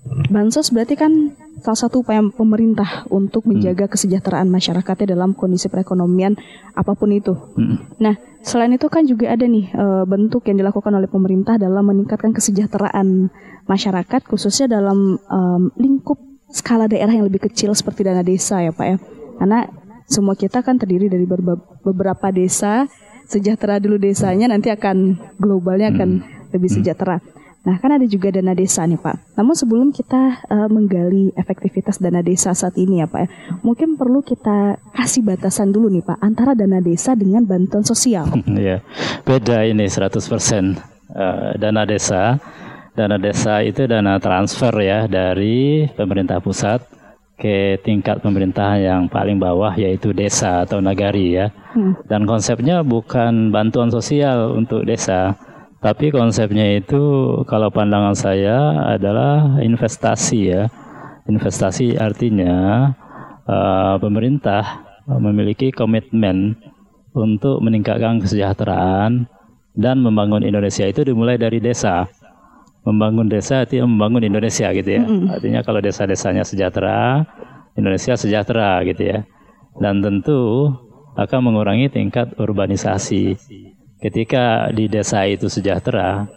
[0.05, 1.33] Bansos berarti kan
[1.65, 6.37] salah satu upaya pemerintah untuk menjaga kesejahteraan masyarakatnya dalam kondisi perekonomian
[6.77, 7.33] apa pun itu.
[7.57, 7.77] Mm.
[8.05, 8.15] Nah,
[8.45, 13.33] selain itu kan juga ada nih eh, bentuk yang dilakukan oleh pemerintah dalam meningkatkan kesejahteraan
[13.65, 16.21] masyarakat khususnya dalam em, lingkup
[16.53, 18.97] skala daerah yang lebih kecil seperti dana desa ya Pak ya.
[19.41, 19.65] Karena
[20.05, 21.25] semua kita kan terdiri dari
[21.81, 22.85] beberapa desa,
[23.25, 27.19] sejahtera dulu desanya nanti akan globalnya akan lebih sejahtera.
[27.65, 29.41] Nah, kan ada juga dana desa nih Pak.
[29.41, 33.29] Namun sebelum kita eh, menggali efektivitas dana desa saat ini ya Pak ya,
[33.65, 38.29] mungkin perlu kita kasih batasan dulu nih Pak antara dana desa dengan bantuan sosial.
[38.61, 38.85] ya
[39.25, 42.43] beda ini 100% Eh, dana desa
[42.99, 46.83] dana desa itu dana transfer ya dari pemerintah pusat
[47.39, 51.55] ke tingkat pemerintahan yang paling bawah yaitu desa atau nagari ya
[52.11, 55.39] dan konsepnya bukan bantuan sosial untuk desa
[55.85, 57.03] tapi konsepnya itu
[57.45, 60.73] kalau pandangan saya adalah investasi ya
[61.29, 62.89] investasi artinya
[63.45, 66.57] eh, pemerintah memiliki komitmen
[67.15, 69.29] untuk meningkatkan kesejahteraan
[69.75, 72.09] dan membangun Indonesia itu dimulai dari desa.
[72.85, 75.03] Membangun desa artinya membangun Indonesia gitu ya.
[75.33, 77.25] Artinya kalau desa-desanya sejahtera,
[77.79, 79.19] Indonesia sejahtera gitu ya.
[79.81, 80.69] Dan tentu
[81.17, 83.35] akan mengurangi tingkat urbanisasi.
[84.05, 86.29] Ketika di desa itu sejahtera,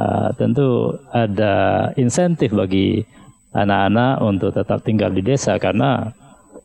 [0.00, 3.04] uh, tentu ada insentif bagi
[3.52, 6.08] anak-anak untuk tetap tinggal di desa karena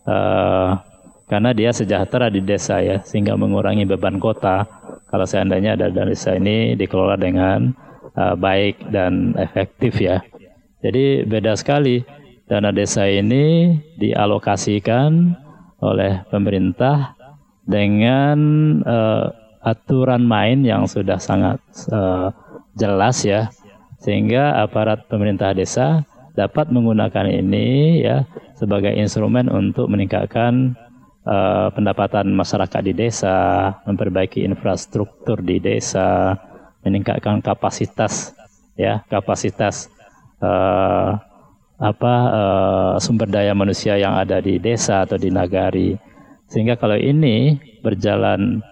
[0.08, 0.80] uh,
[1.28, 4.64] karena dia sejahtera di desa ya sehingga mengurangi beban kota.
[5.12, 7.76] Kalau seandainya ada desa ini dikelola dengan
[8.16, 10.24] uh, baik dan efektif ya.
[10.80, 12.08] Jadi beda sekali.
[12.48, 15.36] Dana desa ini dialokasikan
[15.84, 17.12] oleh pemerintah
[17.68, 18.40] dengan
[18.88, 19.28] uh,
[19.62, 21.60] aturan main yang sudah sangat
[21.92, 22.34] uh,
[22.78, 23.50] jelas ya.
[23.98, 26.06] Sehingga aparat pemerintah desa
[26.38, 30.78] dapat menggunakan ini ya sebagai instrumen untuk meningkatkan
[31.26, 36.38] uh, pendapatan masyarakat di desa, memperbaiki infrastruktur di desa,
[36.86, 38.38] meningkatkan kapasitas
[38.78, 39.90] ya kapasitas
[40.40, 41.18] uh,
[41.78, 45.98] apa uh, sumber daya manusia yang ada di desa atau di nagari.
[46.48, 48.64] Sehingga kalau ini berjalan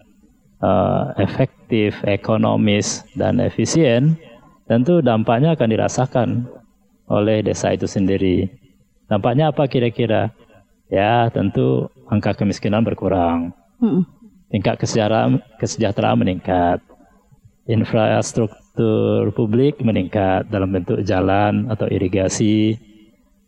[0.61, 4.15] uh, efektif, ekonomis dan efisien
[4.65, 6.29] tentu dampaknya akan dirasakan
[7.09, 8.49] oleh desa itu sendiri.
[9.05, 10.33] Dampaknya apa kira-kira?
[10.89, 13.49] Ya, tentu angka kemiskinan berkurang,
[14.53, 16.77] tingkat kesejahteraan, kesejahteraan meningkat,
[17.65, 22.77] infrastruktur publik meningkat dalam bentuk jalan atau irigasi,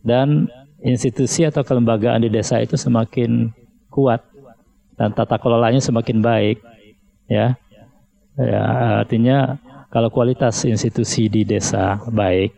[0.01, 0.49] dan
[0.81, 3.53] institusi atau kelembagaan di desa itu semakin
[3.93, 4.25] kuat
[4.97, 6.57] dan tata kelolanya semakin baik,
[7.31, 7.55] ya.
[8.37, 8.61] Ya,
[9.01, 9.57] artinya
[9.89, 12.53] kalau kualitas institusi di desa baik,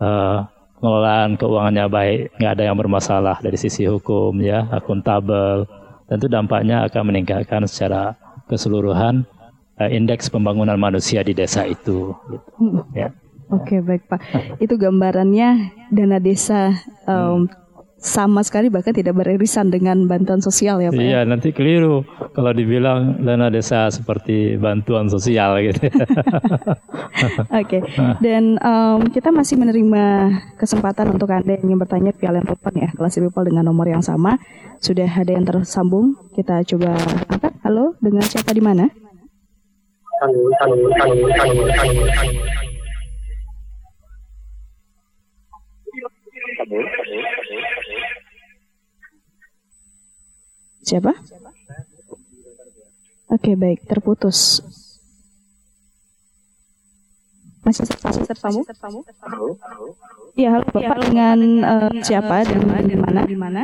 [0.00, 0.38] eh,
[0.80, 5.68] pengelolaan keuangannya baik, nggak ada yang bermasalah dari sisi hukum ya, akuntabel,
[6.08, 8.16] tentu dampaknya akan meningkatkan secara
[8.48, 9.28] keseluruhan
[9.76, 12.16] eh, indeks pembangunan manusia di desa itu.
[12.16, 12.48] gitu.
[12.96, 13.12] Ya.
[13.52, 14.20] Oke baik Pak,
[14.64, 16.72] itu gambarannya dana desa
[17.04, 17.52] em,
[18.02, 20.98] sama sekali bahkan tidak beririsan dengan bantuan sosial ya Pak.
[20.98, 21.06] Ya?
[21.06, 22.02] Iya, nanti keliru
[22.34, 25.86] kalau dibilang dana desa seperti bantuan sosial gitu.
[27.62, 27.78] Oke.
[27.78, 27.80] Okay.
[28.18, 32.90] Dan um, kita masih menerima kesempatan untuk Anda yang ingin bertanya via line telepon ya,
[32.90, 34.34] kelas people dengan nomor yang sama.
[34.82, 36.18] Sudah ada yang tersambung.
[36.34, 36.98] Kita coba
[37.30, 37.54] angkat.
[37.62, 38.90] Halo, dengan siapa di mana?
[40.18, 42.71] Halo, halo, halo, halo, halo, halo.
[50.82, 51.14] Siapa?
[53.32, 54.60] Oke, okay, baik, terputus.
[57.62, 58.66] Masih masih tersambung?
[60.34, 63.20] Iya, halo Bapak ya, dengan uh, siapa dan di mana?
[63.22, 63.62] Di mana?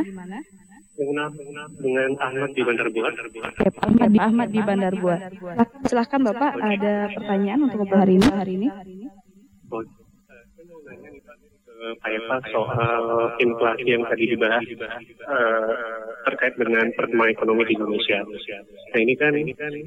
[0.95, 1.31] Dengan,
[1.75, 3.11] dengan Ahmad di Bandar Buah.
[3.11, 5.19] Oke, Pak Ahmad di, Ahmad di Bandar Buah.
[5.83, 8.29] Silahkan Bapak, ada pertanyaan untuk hari ini.
[8.31, 8.67] Hari ini.
[11.79, 13.03] Pak Eva soal
[13.39, 14.65] inflasi yang tadi dibahas
[15.23, 15.71] uh,
[16.27, 18.19] terkait dengan pertumbuhan ekonomi di Indonesia.
[18.91, 19.33] Nah ini kan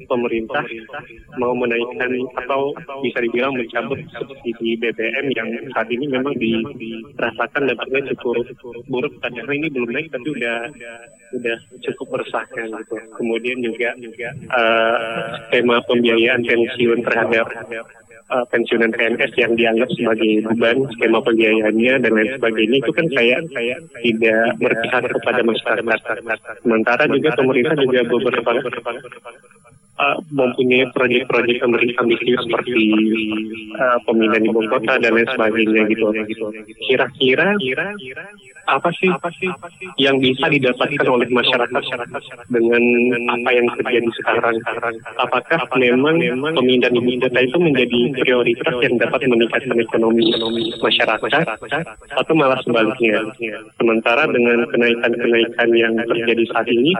[0.09, 0.65] pemerintah
[1.37, 2.11] mau menaikkan
[2.45, 2.73] atau
[3.05, 8.41] bisa dibilang mencabut subsidi BBM yang saat ini memang dirasakan dampaknya cukup
[8.89, 9.13] buruk.
[9.21, 10.57] Padahal ini belum naik tapi udah
[11.37, 12.97] udah cukup meresahkan gitu.
[13.21, 13.93] Kemudian juga
[14.49, 17.45] uh, skema pembiayaan pensiun terhadap
[18.33, 23.39] uh, pensiunan PNS yang dianggap sebagai beban skema pembiayaannya dan lain sebagainya itu kan kayak
[24.01, 25.99] tidak berpihak kepada masyarakat.
[26.65, 28.49] Sementara juga pemerintah juga beberapa
[29.99, 32.83] uh, mempunyai proyek-proyek pemerintah ambisius seperti
[33.77, 36.07] uh, pemindahan ibu kota dan lain sebagainya gitu.
[36.89, 37.53] Kira-kira
[38.63, 39.11] apa sih
[39.99, 41.83] yang bisa didapatkan oleh masyarakat
[42.47, 42.83] dengan
[43.27, 44.55] apa yang terjadi sekarang?
[45.19, 46.15] Apakah memang
[46.55, 50.31] pemindahan ibu kota itu menjadi prioritas yang dapat meningkatkan ekonomi
[50.79, 51.43] masyarakat
[52.15, 53.19] atau malah sebaliknya?
[53.75, 56.95] Sementara dengan kenaikan-kenaikan yang terjadi saat ini,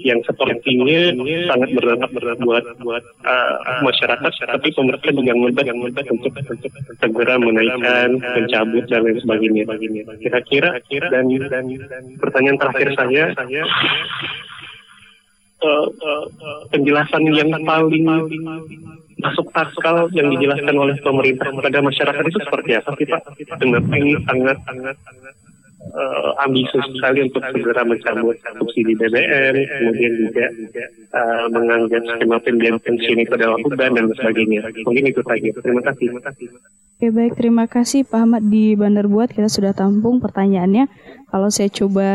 [0.00, 1.12] yang sepertinya
[1.52, 5.66] sangat berdampak buat buat uh, masyarakat, tapi pemerintah juga ngebat
[6.10, 6.32] untuk,
[6.98, 9.62] segera menaikkan, mencabut dan lain sebagainya.
[10.20, 10.68] Kira-kira
[11.12, 13.62] dan, dan, dan pertanyaan terakhir saya, saya
[15.62, 18.04] uh, uh, uh, penjelasan yang paling
[19.16, 23.22] masuk akal yang dijelaskan oleh pemerintah kepada masyarakat itu seperti apa sih Pak?
[23.56, 24.96] Dengan ini sangat sangat
[25.92, 30.46] uh, ambisius sekali untuk segera mencabut subsidi BBM, kemudian juga
[31.14, 34.60] uh, menganggap skema pembiayaan pensiun itu adalah beban dan sebagainya.
[34.82, 35.48] Mungkin itu saja.
[35.62, 36.06] Terima kasih.
[36.96, 39.36] Oke baik, terima kasih Pak Ahmad di Bandar Buat.
[39.36, 40.88] Kita sudah tampung pertanyaannya.
[41.28, 42.08] Kalau saya coba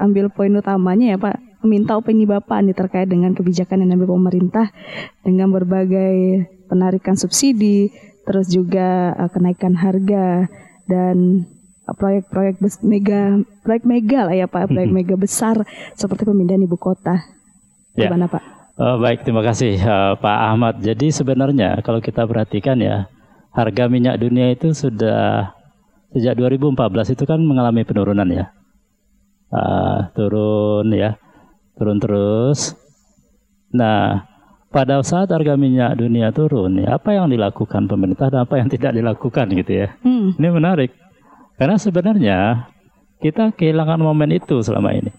[0.00, 4.72] ambil poin utamanya ya Pak, meminta opini Bapak nih terkait dengan kebijakan yang diambil pemerintah
[5.20, 7.92] dengan berbagai penarikan subsidi,
[8.24, 10.48] terus juga uh, kenaikan harga
[10.88, 11.44] dan
[11.86, 15.66] proyek-proyek mega proyek mega lah ya Pak, proyek mega besar
[15.98, 17.26] seperti pemindahan ibu kota.
[17.98, 18.08] Ya.
[18.08, 18.42] Gimana Pak?
[18.72, 20.80] Uh, baik, terima kasih uh, Pak Ahmad.
[20.80, 23.10] Jadi sebenarnya kalau kita perhatikan ya,
[23.52, 25.52] harga minyak dunia itu sudah
[26.16, 28.48] sejak 2014 itu kan mengalami penurunan ya.
[29.52, 31.20] Uh, turun ya,
[31.76, 32.72] turun terus.
[33.76, 34.24] Nah,
[34.72, 38.96] pada saat harga minyak dunia turun, ya, apa yang dilakukan pemerintah dan apa yang tidak
[38.96, 39.88] dilakukan gitu ya.
[40.00, 40.32] Hmm.
[40.40, 41.01] Ini menarik.
[41.56, 42.38] Karena sebenarnya
[43.22, 45.12] kita kehilangan momen itu selama ini.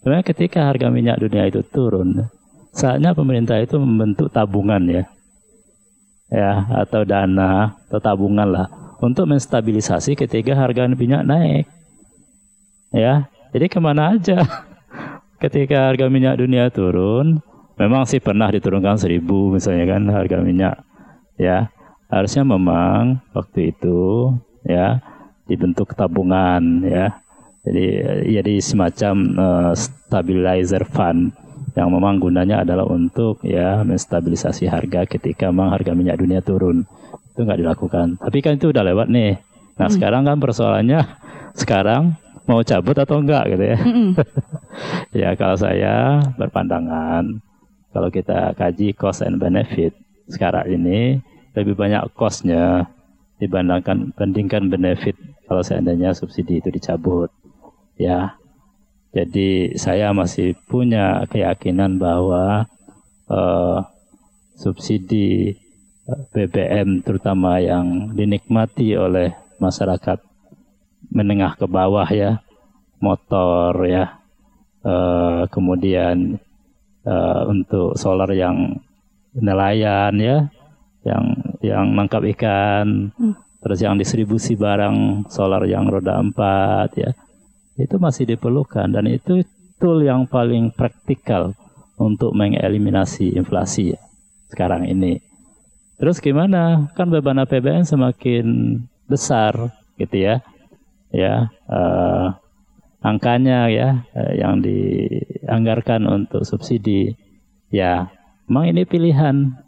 [0.00, 2.26] Sebenarnya ketika harga minyak dunia itu turun,
[2.74, 5.04] saatnya pemerintah itu membentuk tabungan ya.
[6.32, 8.66] Ya, atau dana atau tabungan lah
[9.04, 11.68] untuk menstabilisasi ketika harga minyak naik.
[12.88, 14.40] Ya, jadi ke mana aja
[15.44, 17.44] ketika harga minyak dunia turun,
[17.76, 20.80] memang sih pernah diturunkan seribu misalnya kan harga minyak.
[21.36, 21.68] Ya,
[22.08, 24.32] harusnya memang waktu itu
[24.64, 25.04] ya
[25.46, 27.18] dibentuk tabungan ya.
[27.62, 27.84] Jadi
[28.42, 31.30] jadi semacam uh, stabilizer fund
[31.72, 36.84] yang memang gunanya adalah untuk ya menstabilisasi harga ketika memang harga minyak dunia turun.
[37.32, 38.06] Itu nggak dilakukan.
[38.18, 39.38] Tapi kan itu udah lewat nih.
[39.78, 39.94] Nah, hmm.
[39.94, 41.00] sekarang kan persoalannya
[41.62, 42.02] sekarang
[42.44, 43.78] mau cabut atau enggak gitu ya.
[43.78, 44.10] Hmm.
[45.22, 47.40] ya kalau saya berpandangan
[47.92, 49.94] kalau kita kaji cost and benefit
[50.26, 51.20] sekarang ini
[51.52, 52.88] lebih banyak costnya
[53.36, 55.18] dibandingkan bandingkan benefit
[55.52, 57.28] kalau seandainya subsidi itu dicabut
[58.00, 58.40] ya.
[59.12, 62.64] Jadi saya masih punya keyakinan bahwa
[63.28, 63.84] uh,
[64.56, 65.52] subsidi
[66.08, 70.24] eh, BBM terutama yang dinikmati oleh masyarakat
[71.12, 72.40] menengah ke bawah ya.
[73.04, 74.16] Motor ya.
[74.80, 76.40] Uh, kemudian
[77.04, 78.80] uh, untuk solar yang
[79.36, 80.48] nelayan ya.
[81.04, 81.24] Yang
[81.60, 83.12] yang nangkap ikan.
[83.20, 87.10] Hmm terus yang distribusi barang solar yang roda empat ya
[87.78, 89.46] itu masih diperlukan dan itu
[89.80, 91.56] tool yang paling praktikal
[91.98, 94.00] untuk mengeliminasi inflasi ya,
[94.52, 95.18] sekarang ini.
[95.96, 96.90] Terus gimana?
[96.98, 98.46] Kan beban APBN semakin
[99.06, 100.42] besar gitu ya.
[101.12, 102.32] Ya, uh,
[103.04, 107.14] angkanya ya uh, yang dianggarkan untuk subsidi.
[107.68, 108.10] Ya,
[108.48, 109.58] memang ini pilihan.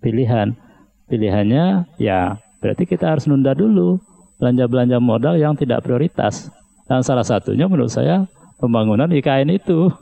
[0.00, 0.56] Pilihan.
[1.04, 4.00] Pilihannya ya berarti kita harus nunda dulu
[4.40, 6.48] belanja-belanja modal yang tidak prioritas.
[6.88, 8.24] Dan salah satunya menurut saya
[8.56, 9.92] pembangunan IKN itu.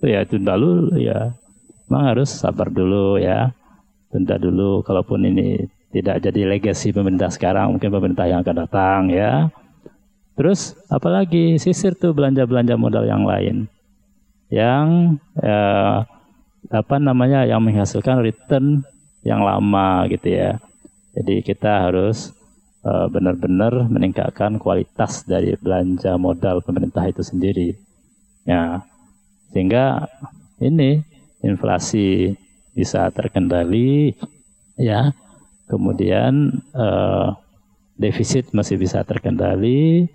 [0.00, 1.36] Ya tunda dulu ya.
[1.84, 3.52] Memang harus sabar dulu ya.
[4.08, 9.52] Tunda dulu kalaupun ini tidak jadi legasi pemerintah sekarang, mungkin pemerintah yang akan datang ya.
[10.32, 13.68] Terus apalagi sisir tuh belanja-belanja modal yang lain
[14.48, 15.96] yang eh,
[16.68, 18.84] apa namanya yang menghasilkan return
[19.24, 20.60] yang lama gitu ya.
[21.18, 22.30] Jadi kita harus
[22.86, 27.74] uh, benar-benar meningkatkan kualitas dari belanja modal pemerintah itu sendiri.
[28.46, 28.86] Ya,
[29.50, 30.06] sehingga
[30.62, 31.02] ini
[31.42, 32.38] inflasi
[32.70, 34.14] bisa terkendali,
[34.78, 35.10] ya.
[35.66, 37.34] Kemudian uh,
[37.98, 40.06] defisit masih bisa terkendali,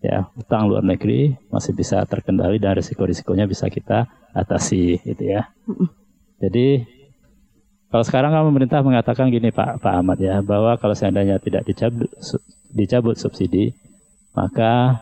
[0.00, 0.24] ya.
[0.40, 5.52] Utang luar negeri masih bisa terkendali dan risiko-risikonya bisa kita atasi, gitu ya.
[6.40, 6.95] Jadi
[7.96, 12.12] kalau sekarang kan pemerintah mengatakan gini Pak Pak Ahmad ya bahwa kalau seandainya tidak dicabut
[12.76, 13.72] dicabut subsidi
[14.36, 15.00] maka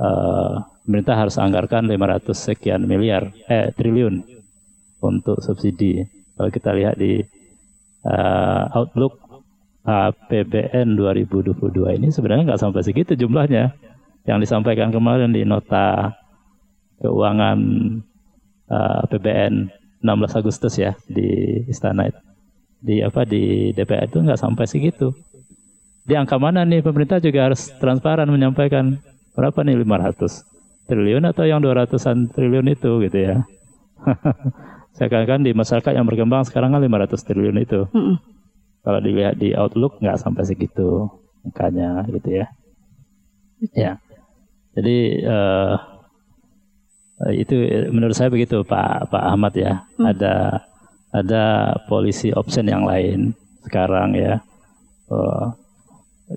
[0.00, 4.24] uh, pemerintah harus anggarkan 500 sekian miliar eh triliun
[5.04, 6.08] untuk subsidi.
[6.32, 7.20] Kalau kita lihat di
[8.08, 9.20] uh, Outlook
[9.84, 13.76] APBN 2022 ini sebenarnya nggak sampai segitu jumlahnya
[14.24, 16.16] yang disampaikan kemarin di nota
[16.96, 17.60] keuangan
[18.72, 22.20] uh, APBN 16 Agustus ya di istana itu
[22.82, 25.14] di apa di DPR itu nggak sampai segitu.
[26.02, 28.98] Di angka mana nih pemerintah juga harus transparan menyampaikan
[29.38, 33.46] berapa nih 500 triliun atau yang 200-an triliun itu gitu ya.
[34.98, 37.86] Saya kan di masyarakat yang berkembang sekarang kan 500 triliun itu.
[37.94, 38.16] Mm -mm.
[38.82, 41.06] Kalau dilihat di Outlook nggak sampai segitu
[41.46, 42.46] angkanya gitu ya.
[43.78, 43.92] Ya.
[44.74, 45.78] Jadi uh,
[47.30, 49.86] itu eh, menurut saya begitu Pak Pak Ahmad ya.
[49.94, 50.10] Hmm.
[50.10, 50.34] Ada
[51.12, 51.44] ada
[51.86, 54.42] polisi option yang lain sekarang ya.
[55.06, 55.52] Uh,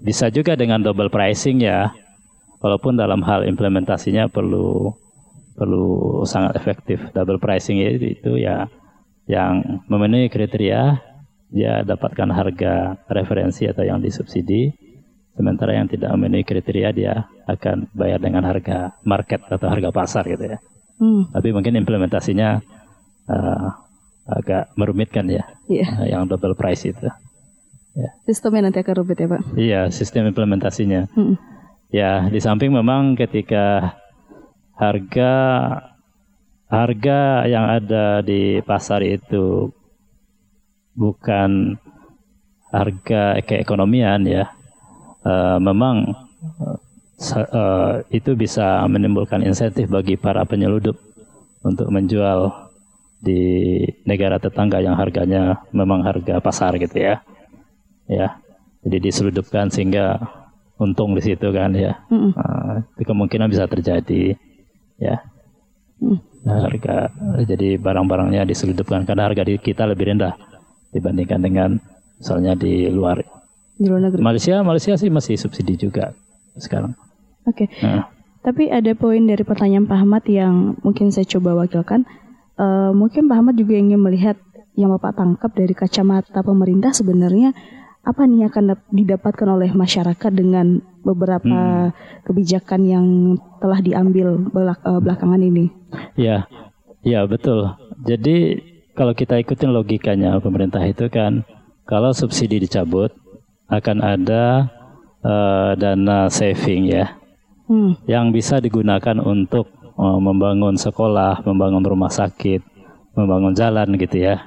[0.03, 1.89] bisa juga dengan double pricing ya.
[2.61, 4.93] Walaupun dalam hal implementasinya perlu
[5.55, 6.99] perlu sangat efektif.
[7.15, 8.67] Double pricing itu, itu ya
[9.25, 11.01] yang memenuhi kriteria
[11.49, 14.75] dia dapatkan harga referensi atau yang disubsidi.
[15.35, 20.55] Sementara yang tidak memenuhi kriteria dia akan bayar dengan harga market atau harga pasar gitu
[20.55, 20.57] ya.
[20.95, 21.27] Hmm.
[21.31, 22.63] Tapi mungkin implementasinya
[23.27, 23.67] uh,
[24.25, 25.89] agak merumitkan ya, yeah.
[26.01, 27.07] uh, yang double price itu.
[27.95, 28.09] Ya.
[28.27, 29.41] Sistemnya nanti akan rumit ya Pak?
[29.55, 31.07] Iya, sistem implementasinya.
[31.15, 31.39] Hmm.
[31.93, 33.95] Ya, di samping memang ketika
[34.75, 35.31] harga
[36.67, 39.71] harga yang ada di pasar itu
[40.91, 41.79] bukan
[42.73, 44.51] harga keekonomian ya,
[45.23, 46.11] uh, memang
[47.19, 50.99] uh, itu bisa menimbulkan insentif bagi para penyeludup
[51.63, 52.69] untuk menjual
[53.23, 57.23] di negara tetangga yang harganya memang harga pasar gitu ya.
[58.05, 58.37] Ya.
[58.85, 60.21] Jadi diseludupkan sehingga
[60.77, 61.97] untung di situ kan ya.
[62.11, 64.35] Mm uh, itu kemungkinan bisa terjadi
[64.99, 65.23] ya.
[66.03, 66.19] Mm.
[66.45, 67.09] harga
[67.47, 70.37] jadi barang-barangnya diseludupkan karena harga di kita lebih rendah
[70.93, 71.69] dibandingkan dengan
[72.19, 73.23] misalnya di luar.
[73.79, 74.21] Di luar negeri.
[74.21, 76.13] Malaysia Malaysia sih masih subsidi juga
[76.57, 76.95] sekarang.
[77.45, 77.65] Oke.
[77.65, 77.85] Okay.
[77.85, 78.09] Nah.
[78.45, 82.05] Tapi ada poin dari pertanyaan Pak Ahmad yang mungkin saya coba wakilkan.
[82.55, 84.37] Uh, mungkin Pak Ahmad juga ingin melihat
[84.77, 87.57] yang Bapak tangkap dari kacamata pemerintah sebenarnya
[88.05, 92.21] apa nih yang akan didapatkan oleh masyarakat dengan beberapa hmm.
[92.29, 93.05] kebijakan yang
[93.57, 95.73] telah diambil belak uh, belakangan ini?
[96.13, 96.45] Ya,
[97.01, 97.73] ya betul.
[98.05, 98.61] Jadi
[98.93, 101.49] kalau kita ikutin logikanya pemerintah itu kan,
[101.89, 103.09] kalau subsidi dicabut
[103.73, 104.69] akan ada
[105.25, 107.17] uh, dana saving ya
[107.69, 108.05] hmm.
[108.05, 112.61] yang bisa digunakan untuk uh, membangun sekolah, membangun rumah sakit,
[113.17, 114.45] membangun jalan gitu ya.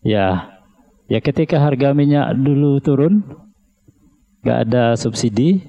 [0.00, 0.56] Ya,
[1.06, 3.22] ya ketika harga minyak dulu turun,
[4.42, 5.60] nggak ada subsidi,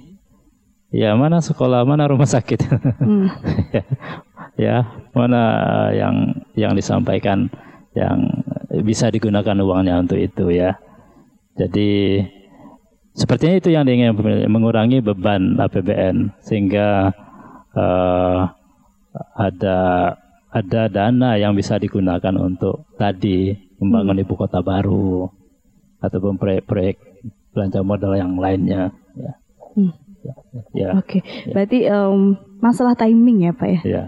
[0.89, 2.60] ya mana sekolah, mana rumah sakit,
[3.04, 3.28] hmm.
[3.76, 3.84] ya,
[4.56, 4.76] ya
[5.12, 5.43] mana
[5.91, 6.16] yang
[6.56, 7.52] yang disampaikan
[7.91, 8.24] yang
[8.88, 10.80] bisa digunakan uangnya untuk itu ya.
[11.60, 12.24] Jadi
[13.12, 14.16] Sepertinya itu yang diingin
[14.47, 17.12] mengurangi beban APBN sehingga
[17.76, 18.47] uh,
[19.36, 19.80] ada
[20.51, 24.24] ada dana yang bisa digunakan untuk tadi membangun hmm.
[24.28, 25.28] ibu kota baru
[26.03, 26.99] ataupun proyek-proyek
[27.51, 28.91] belanja modal yang lainnya.
[29.16, 29.32] Ya.
[29.76, 29.91] Hmm.
[30.72, 30.93] Ya.
[31.01, 31.22] Oke, okay.
[31.49, 33.82] berarti um, masalah timing ya Pak ya?
[33.84, 34.03] Ya.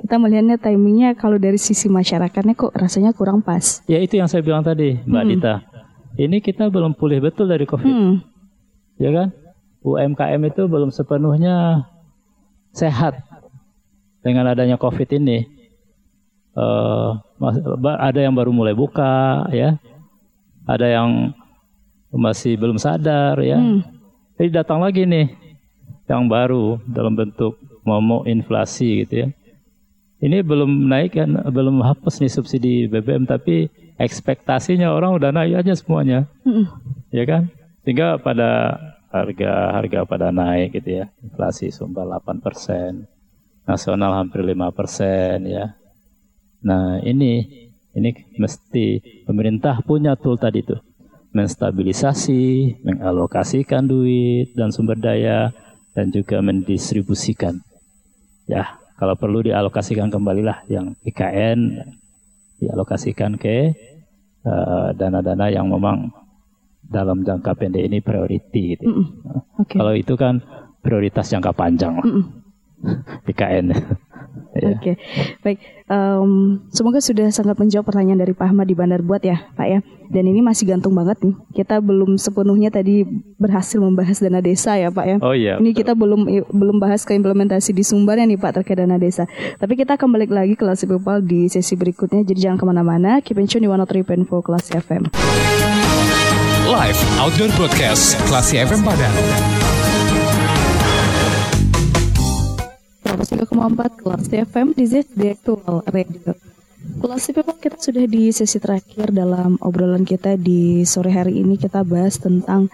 [0.00, 3.84] Kita melihatnya timingnya kalau dari sisi masyarakatnya kok rasanya kurang pas.
[3.86, 5.30] Ya itu yang saya bilang tadi Mbak hmm.
[5.30, 5.54] Dita.
[6.18, 7.86] Ini kita belum pulih betul dari COVID.
[7.86, 8.31] Hmm.
[8.96, 9.28] Ya kan?
[9.82, 11.86] UMKM itu belum sepenuhnya
[12.70, 13.18] sehat
[14.22, 15.48] dengan adanya COVID ini.
[16.52, 17.16] Uh,
[17.98, 19.80] ada yang baru mulai buka, ya.
[20.68, 21.34] Ada yang
[22.12, 23.58] masih belum sadar, ya.
[23.58, 23.82] Hmm.
[24.38, 25.32] Jadi datang lagi nih
[26.06, 29.28] yang baru dalam bentuk momok inflasi gitu ya.
[30.22, 33.66] Ini belum naik kan, belum hapus nih subsidi BBM, tapi
[33.98, 36.66] ekspektasinya orang udah naik aja semuanya, mm.
[37.10, 37.50] ya kan?
[37.82, 38.78] Sehingga pada
[39.12, 43.04] harga harga pada naik gitu ya, inflasi sumbang 8 persen,
[43.66, 45.74] nasional hampir 5 persen ya.
[46.62, 47.42] Nah ini
[47.92, 50.80] ini mesti pemerintah punya tool tadi tuh
[51.32, 55.50] menstabilisasi, mengalokasikan duit dan sumber daya
[55.96, 57.56] dan juga mendistribusikan.
[58.44, 61.88] Ya, kalau perlu dialokasikan kembalilah yang IKN
[62.60, 63.74] dialokasikan ke
[64.44, 66.21] eh, dana-dana uh, yang memang
[66.92, 68.84] dalam jangka pendek ini priority gitu.
[68.84, 69.06] Mm -mm.
[69.64, 69.78] Okay.
[69.80, 70.44] Kalau itu kan
[70.84, 72.24] prioritas jangka panjang Mm -mm.
[73.30, 73.66] IKN.
[74.52, 74.68] Ya.
[74.76, 74.94] Oke, okay.
[75.40, 75.58] baik.
[75.88, 79.80] Um, semoga sudah sangat menjawab pertanyaan dari Pak Ahmad di Bandar Buat ya, Pak ya.
[80.12, 81.32] Dan ini masih gantung banget nih.
[81.56, 83.04] Kita belum sepenuhnya tadi
[83.40, 85.16] berhasil membahas dana desa ya, Pak ya.
[85.24, 85.56] Oh iya.
[85.56, 89.24] Ini kita belum belum bahas ke implementasi di sumbernya nih Pak terkait dana desa.
[89.56, 92.20] Tapi kita akan balik lagi ke Classy People di sesi berikutnya.
[92.20, 93.24] Jadi jangan ke mana-mana.
[93.24, 95.02] Keep in tune di 103.4 Classy FM.
[96.72, 99.12] Live Outdoor Broadcast Classy FM Padang.
[103.04, 106.32] 103,4 kelas FM di ZD Actual Radio.
[106.96, 111.84] Kelas People kita sudah di sesi terakhir dalam obrolan kita di sore hari ini kita
[111.84, 112.72] bahas tentang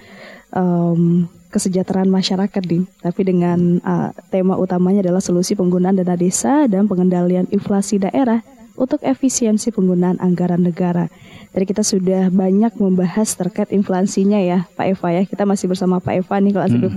[0.55, 2.87] um, kesejahteraan masyarakat nih.
[3.03, 8.47] Tapi dengan uh, tema utamanya adalah solusi penggunaan dana desa dan pengendalian inflasi daerah
[8.79, 11.11] untuk efisiensi penggunaan anggaran negara.
[11.51, 15.23] Tadi kita sudah banyak membahas terkait inflasinya ya Pak Eva ya.
[15.27, 16.97] Kita masih bersama Pak Eva nih kelas hmm.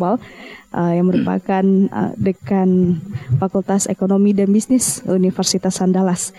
[0.72, 2.96] Uh, yang merupakan uh, dekan
[3.36, 6.32] Fakultas Ekonomi dan Bisnis Universitas Andalas.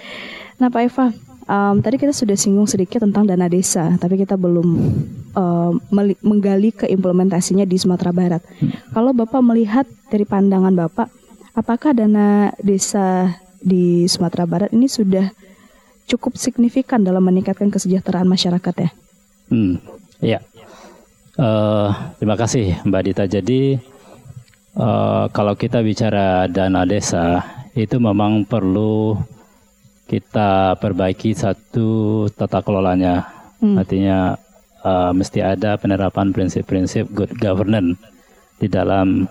[0.56, 1.12] Nah Pak Eva,
[1.52, 4.68] um, tadi kita sudah singgung sedikit tentang dana desa, tapi kita belum
[5.36, 5.76] uh,
[6.24, 8.40] menggali ke implementasinya di Sumatera Barat.
[8.56, 8.72] Hmm.
[8.96, 11.12] Kalau Bapak melihat dari pandangan Bapak,
[11.52, 15.30] apakah dana desa di Sumatera Barat ini sudah
[16.10, 18.90] cukup signifikan dalam meningkatkan kesejahteraan masyarakat ya.
[19.48, 19.78] Hmm,
[20.20, 20.38] ya.
[21.38, 21.88] Uh,
[22.20, 23.24] terima kasih Mbak Dita.
[23.24, 23.80] Jadi
[24.76, 27.40] uh, kalau kita bicara dana desa
[27.72, 29.16] itu memang perlu
[30.10, 33.24] kita perbaiki satu tata kelolanya.
[33.62, 33.80] Hmm.
[33.80, 34.36] Artinya
[34.84, 37.96] uh, mesti ada penerapan prinsip-prinsip good governance
[38.60, 39.24] di dalam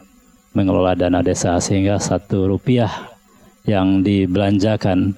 [0.58, 3.11] mengelola dana desa sehingga satu rupiah
[3.66, 5.14] yang dibelanjakan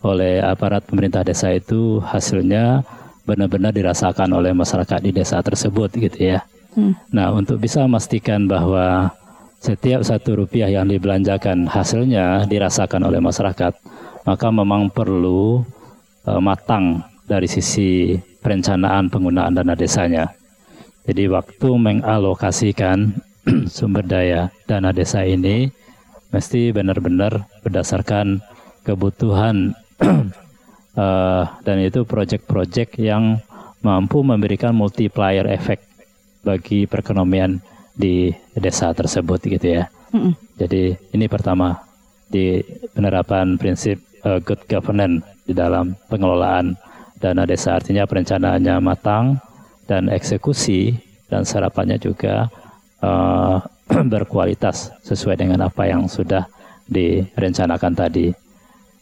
[0.00, 2.80] oleh aparat pemerintah desa itu hasilnya
[3.28, 6.40] benar-benar dirasakan oleh masyarakat di desa tersebut gitu ya.
[6.72, 6.96] Hmm.
[7.12, 9.12] Nah untuk bisa memastikan bahwa
[9.60, 13.76] setiap satu rupiah yang dibelanjakan hasilnya dirasakan oleh masyarakat,
[14.24, 15.60] maka memang perlu
[16.24, 20.32] uh, matang dari sisi perencanaan penggunaan dana desanya.
[21.04, 23.12] Jadi waktu mengalokasikan
[23.68, 25.68] sumber daya dana desa ini
[26.30, 28.42] mesti benar-benar berdasarkan
[28.86, 33.38] kebutuhan uh, dan itu proyek-proyek yang
[33.80, 35.80] mampu memberikan multiplier efek
[36.40, 37.60] bagi perekonomian
[37.92, 39.84] di desa tersebut gitu ya.
[40.14, 40.32] Mm -mm.
[40.56, 41.76] Jadi ini pertama
[42.30, 42.62] di
[42.94, 46.78] penerapan prinsip uh, good governance di dalam pengelolaan
[47.20, 49.36] dana desa artinya perencanaannya matang
[49.84, 50.96] dan eksekusi
[51.28, 52.48] dan serapannya juga
[53.04, 53.60] uh,
[54.12, 56.46] berkualitas sesuai dengan apa yang sudah
[56.90, 58.28] direncanakan tadi.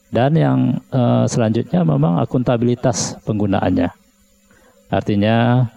[0.08, 0.58] Dan yang
[0.88, 3.92] uh, selanjutnya memang akuntabilitas penggunaannya.
[4.88, 5.68] Artinya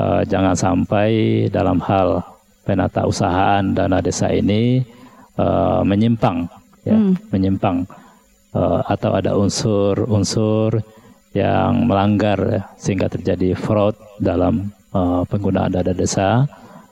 [0.00, 1.08] uh, jangan sampai
[1.52, 2.24] dalam hal
[2.64, 4.80] penata usahaan dana desa ini
[5.36, 6.48] uh, menyimpang,
[6.88, 7.30] ya, hmm.
[7.30, 7.84] menyimpang
[8.56, 10.80] uh, atau ada unsur-unsur
[11.36, 16.48] yang melanggar ya, sehingga terjadi fraud dalam uh, penggunaan dana desa.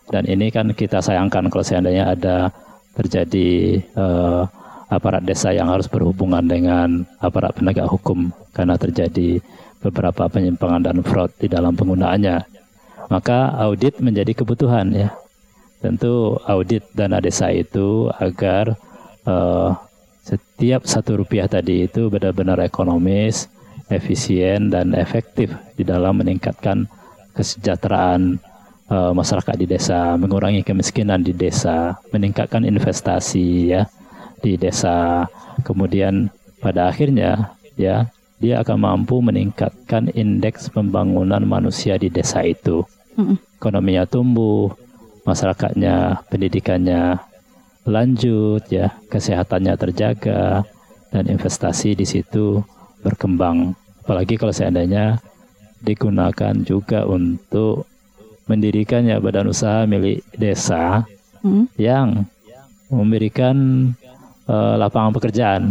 [0.09, 2.53] Dan ini kan kita sayangkan kalau seandainya ada
[2.95, 4.45] terjadi uh,
[4.93, 9.41] aparat desa yang harus berhubungan dengan aparat penegak hukum karena terjadi
[9.83, 12.45] beberapa penyimpangan dan fraud di dalam penggunaannya.
[13.13, 15.13] Maka audit menjadi kebutuhan ya.
[15.85, 18.73] Tentu audit dana desa itu agar
[19.29, 19.77] uh,
[20.25, 23.53] setiap satu rupiah tadi itu benar-benar ekonomis,
[23.93, 26.89] efisien dan efektif di dalam meningkatkan
[27.37, 28.41] kesejahteraan
[28.91, 33.89] uh, masyarakat di desa, mengurangi kemiskinan di desa, meningkatkan investasi ya
[34.41, 35.29] di desa.
[35.63, 36.29] Kemudian
[36.61, 38.09] pada akhirnya ya
[38.43, 42.85] dia akan mampu meningkatkan indeks pembangunan manusia di desa itu.
[43.57, 44.75] Ekonominya tumbuh,
[45.23, 47.23] masyarakatnya, pendidikannya
[47.87, 50.67] lanjut ya, kesehatannya terjaga
[51.15, 52.61] dan investasi di situ
[53.07, 53.77] berkembang.
[54.03, 55.23] Apalagi kalau seandainya
[55.81, 57.87] digunakan juga untuk
[58.45, 61.05] mendirikannya badan usaha milik desa
[61.41, 61.73] hmm.
[61.81, 62.29] yang
[62.93, 63.57] memberikan
[64.49, 65.63] uh, lapangan pekerjaan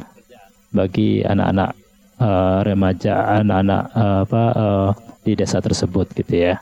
[0.73, 1.77] bagi anak-anak
[2.17, 4.89] uh, remaja, anak-anak uh, apa uh,
[5.21, 6.55] di desa tersebut gitu ya.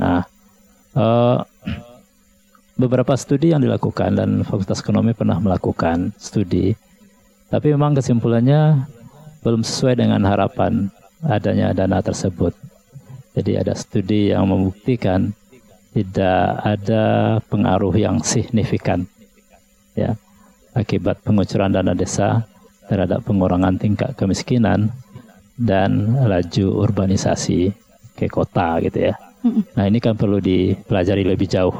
[0.00, 0.24] Nah,
[0.96, 1.44] uh,
[2.78, 6.72] beberapa studi yang dilakukan dan Fakultas Ekonomi pernah melakukan studi,
[7.52, 8.88] tapi memang kesimpulannya
[9.44, 10.88] belum sesuai dengan harapan
[11.26, 12.54] adanya dana tersebut.
[13.38, 15.30] Jadi ada studi yang membuktikan
[15.94, 19.06] tidak ada pengaruh yang signifikan
[19.94, 20.18] ya
[20.74, 22.46] akibat pengucuran dana desa
[22.90, 24.90] terhadap pengurangan tingkat kemiskinan
[25.54, 27.70] dan laju urbanisasi
[28.14, 29.14] ke kota gitu ya.
[29.74, 31.74] Nah ini kan perlu dipelajari lebih jauh.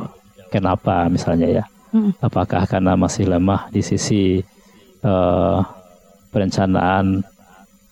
[0.51, 1.65] Kenapa misalnya ya?
[2.23, 4.39] Apakah karena masih lemah di sisi
[5.03, 5.59] uh,
[6.31, 7.25] perencanaan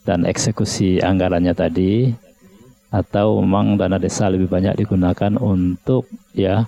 [0.06, 2.14] dan eksekusi anggarannya tadi
[2.96, 6.64] atau memang dana desa lebih banyak digunakan untuk ya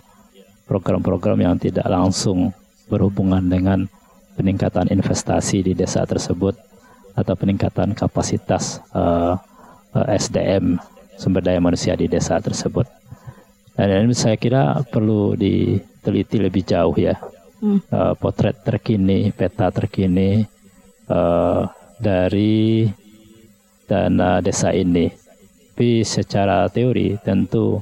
[0.68, 2.52] program-program yang tidak langsung
[2.92, 3.88] berhubungan dengan
[4.36, 6.52] peningkatan investasi di desa tersebut
[7.16, 9.40] atau peningkatan kapasitas uh,
[9.96, 10.76] uh, SDM
[11.16, 12.86] sumber daya manusia di desa tersebut.
[13.74, 17.16] Dan ini saya kira perlu diteliti lebih jauh ya.
[17.58, 17.82] Hmm.
[17.90, 20.46] Uh, potret terkini, peta terkini
[21.10, 21.66] uh,
[21.98, 22.86] dari
[23.88, 25.27] dana desa ini.
[25.78, 27.78] Tapi secara teori tentu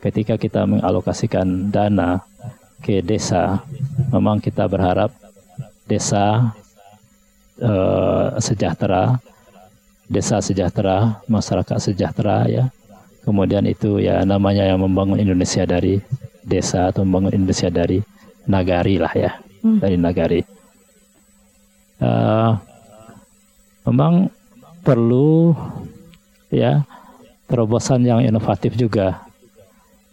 [0.00, 2.24] ketika kita mengalokasikan dana
[2.80, 3.60] ke desa,
[4.08, 5.12] memang kita berharap
[5.84, 6.56] desa
[7.60, 9.20] uh, sejahtera,
[10.08, 12.72] desa sejahtera, masyarakat sejahtera ya.
[13.28, 16.00] Kemudian itu ya namanya yang membangun Indonesia dari
[16.40, 18.00] desa atau membangun Indonesia dari
[18.48, 19.84] nagari lah ya, hmm.
[19.84, 20.40] dari nagari.
[22.00, 22.56] Uh,
[23.84, 24.32] memang
[24.80, 25.52] perlu
[26.48, 26.80] ya
[27.48, 29.24] terobosan yang inovatif juga.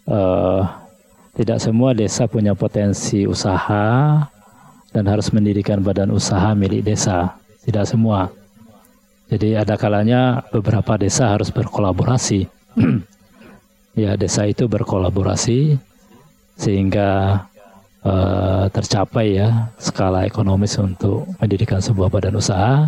[0.05, 0.65] Uh,
[1.37, 4.19] tidak semua desa punya potensi usaha
[4.91, 7.39] dan harus mendirikan badan usaha milik desa.
[7.63, 8.27] Tidak semua.
[9.31, 12.49] Jadi ada kalanya beberapa desa harus berkolaborasi.
[14.01, 15.79] ya desa itu berkolaborasi
[16.59, 17.41] sehingga
[18.03, 22.87] uh, tercapai ya skala ekonomis untuk mendirikan sebuah badan usaha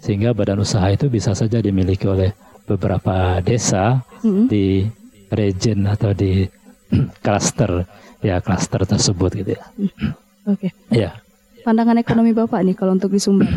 [0.00, 2.32] sehingga badan usaha itu bisa saja dimiliki oleh
[2.70, 4.46] beberapa desa mm-hmm.
[4.46, 4.86] di
[5.30, 6.46] region atau di
[7.24, 7.86] cluster
[8.20, 9.62] ya cluster tersebut gitu ya.
[10.46, 10.70] Oke.
[10.70, 10.70] Okay.
[10.94, 11.18] Ya.
[11.66, 13.48] Pandangan ekonomi Bapak nih kalau untuk di Sumber.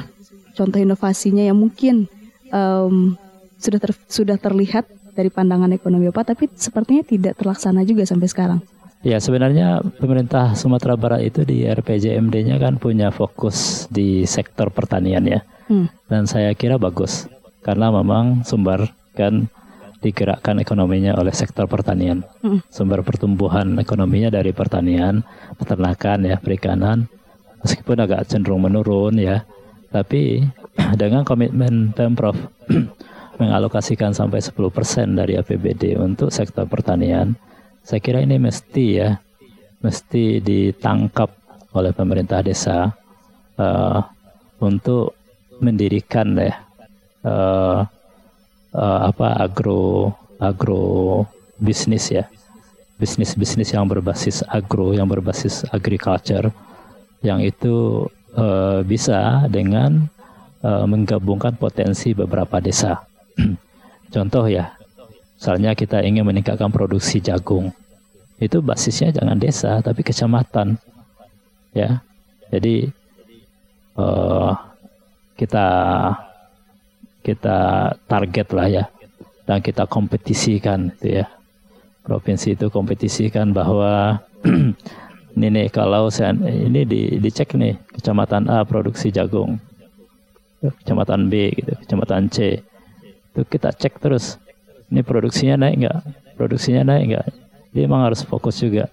[0.53, 2.05] Contoh inovasinya yang mungkin
[2.53, 3.17] um,
[3.57, 8.59] sudah ter, sudah terlihat dari pandangan ekonomi Bapak tapi sepertinya tidak terlaksana juga sampai sekarang.
[9.03, 15.43] Ya sebenarnya pemerintah Sumatera Barat itu di RPJMD-nya kan punya fokus di sektor pertanian ya.
[15.67, 15.91] Hmm.
[16.07, 17.27] Dan saya kira bagus
[17.63, 19.47] karena memang sumber kan
[20.03, 22.27] digerakkan ekonominya oleh sektor pertanian.
[22.43, 22.59] Hmm.
[22.67, 25.23] Sumber pertumbuhan ekonominya dari pertanian,
[25.55, 27.07] peternakan ya, perikanan.
[27.63, 29.47] Meskipun agak cenderung menurun ya,
[29.87, 30.43] tapi
[31.01, 32.35] dengan komitmen Pemprov
[33.39, 34.59] mengalokasikan sampai 10%
[35.15, 37.39] dari APBD untuk sektor pertanian,
[37.79, 39.15] saya kira ini mesti ya,
[39.79, 41.31] mesti ditangkap
[41.73, 42.91] oleh pemerintah desa
[43.57, 43.99] uh,
[44.61, 45.15] untuk
[45.63, 46.53] mendirikan ya
[47.25, 47.81] uh,
[48.73, 50.11] uh, apa agro
[50.41, 51.23] agro
[51.61, 52.25] bisnis ya.
[52.97, 56.53] Bisnis bisnis yang berbasis agro yang berbasis agriculture
[57.25, 58.05] yang itu
[58.37, 60.07] uh, bisa dengan
[60.61, 63.01] uh, menggabungkan potensi beberapa desa.
[64.13, 64.77] Contoh ya
[65.39, 67.73] misalnya kita ingin meningkatkan produksi jagung.
[68.37, 70.77] Itu basisnya jangan desa tapi kecamatan.
[71.73, 72.05] Ya
[72.53, 72.93] jadi
[73.97, 74.53] uh,
[75.33, 75.67] kita
[77.23, 78.83] kita target lah ya.
[79.47, 81.25] Dan kita kompetisikan gitu ya.
[82.03, 84.19] Provinsi itu kompetisikan bahwa
[85.35, 89.55] ini nih kalau saya ini di, dicek nih kecamatan A produksi jagung.
[90.59, 92.59] Kecamatan B gitu kecamatan C.
[93.31, 94.35] Itu kita cek terus.
[94.91, 95.99] Ini produksinya naik nggak?
[96.35, 97.27] Produksinya naik nggak?
[97.73, 98.91] Dia memang harus fokus juga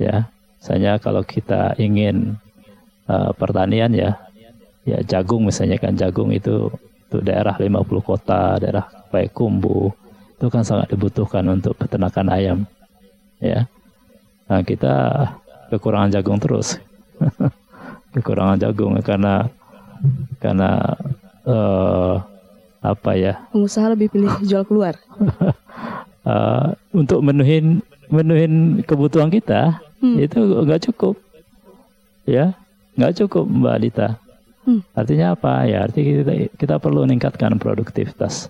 [0.00, 0.28] ya.
[0.60, 2.36] Misalnya kalau kita ingin
[3.08, 4.16] uh, pertanian ya
[4.84, 6.72] ya jagung misalnya kan jagung itu
[7.10, 9.90] untuk daerah 50 kota, daerah Payakumbu
[10.38, 12.58] itu kan sangat dibutuhkan untuk peternakan ayam.
[13.42, 13.66] Ya.
[14.46, 15.26] Nah, kita
[15.74, 16.78] kekurangan jagung terus.
[18.14, 19.50] kekurangan jagung karena
[20.38, 20.96] karena
[21.42, 22.22] uh,
[22.78, 23.42] apa ya?
[23.50, 24.94] Pengusaha lebih pilih jual keluar.
[26.22, 30.14] uh, untuk menuhin menuhin kebutuhan kita hmm.
[30.30, 31.18] itu nggak cukup,
[32.22, 32.54] ya
[32.94, 34.08] nggak cukup Mbak Dita.
[34.70, 34.86] Hmm.
[34.94, 35.90] Artinya apa ya?
[35.90, 38.46] Artinya kita kita perlu meningkatkan produktivitas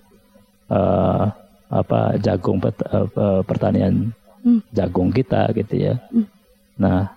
[0.69, 1.33] uh,
[1.73, 4.13] apa jagung pet, uh, pertanian
[4.45, 4.61] hmm.
[4.77, 5.95] jagung kita gitu ya.
[6.13, 6.29] Hmm.
[6.77, 7.09] Nah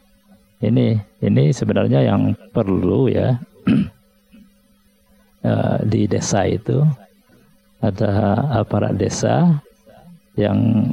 [0.63, 3.35] ini ini sebenarnya yang perlu ya
[5.43, 6.79] uh, di desa itu
[7.83, 9.59] ada aparat desa
[10.39, 10.87] yang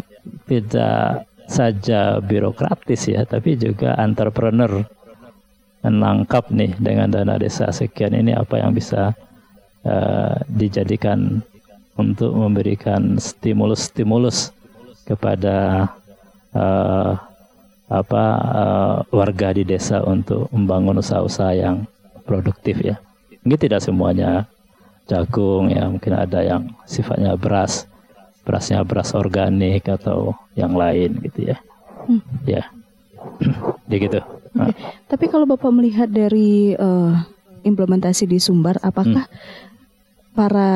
[0.50, 4.82] tidak saja birokratis ya, tapi juga entrepreneur
[5.80, 9.16] menangkap nih dengan dana desa sekian ini apa yang bisa
[9.84, 11.40] uh, dijadikan
[11.96, 14.52] untuk memberikan stimulus-stimulus
[15.08, 15.88] kepada
[16.56, 17.12] uh,
[17.90, 21.84] apa uh, warga di desa untuk membangun usaha-usaha yang
[22.22, 22.96] produktif ya.
[23.42, 24.46] Mungkin tidak semuanya
[25.10, 27.90] jagung ya, mungkin ada yang sifatnya beras,
[28.46, 31.56] berasnya beras organik atau yang lain gitu ya.
[32.06, 32.22] Hmm.
[32.46, 32.62] Ya.
[33.90, 34.20] Jadi gitu.
[34.50, 34.74] Nah.
[35.06, 37.14] Tapi kalau Bapak melihat dari uh,
[37.62, 40.34] implementasi di Sumbar apakah hmm.
[40.34, 40.72] para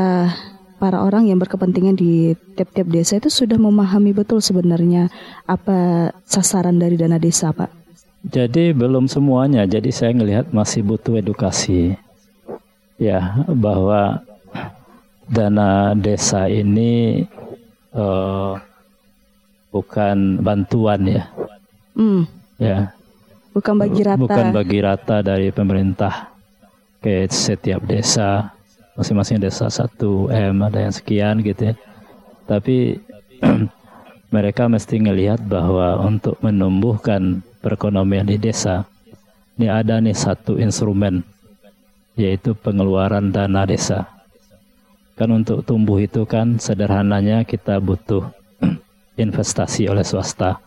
[0.79, 5.09] para orang yang berkepentingan di tiap-tiap desa itu sudah memahami betul sebenarnya
[5.49, 7.71] apa sasaran dari dana desa, Pak?
[8.25, 9.69] Jadi belum semuanya.
[9.69, 11.97] Jadi saya melihat masih butuh edukasi.
[12.97, 14.23] Ya, bahwa
[15.29, 17.25] dana desa ini
[17.93, 18.57] uh,
[19.73, 21.25] bukan bantuan ya.
[21.97, 22.25] Hmm.
[22.57, 22.95] Ya.
[23.55, 24.19] Bukan bagi rata.
[24.19, 26.35] Bukan bagi rata dari pemerintah.
[26.99, 28.51] Ke setiap desa
[28.99, 31.75] masing-masing desa satu M ada yang sekian gitu ya.
[32.51, 32.99] Tapi
[34.35, 38.89] mereka mesti ngelihat bahwa untuk menumbuhkan perekonomian di desa
[39.55, 41.23] ini ada nih satu instrumen
[42.19, 44.11] yaitu pengeluaran dana desa.
[45.15, 48.27] Kan untuk tumbuh itu kan sederhananya kita butuh
[49.25, 50.59] investasi oleh swasta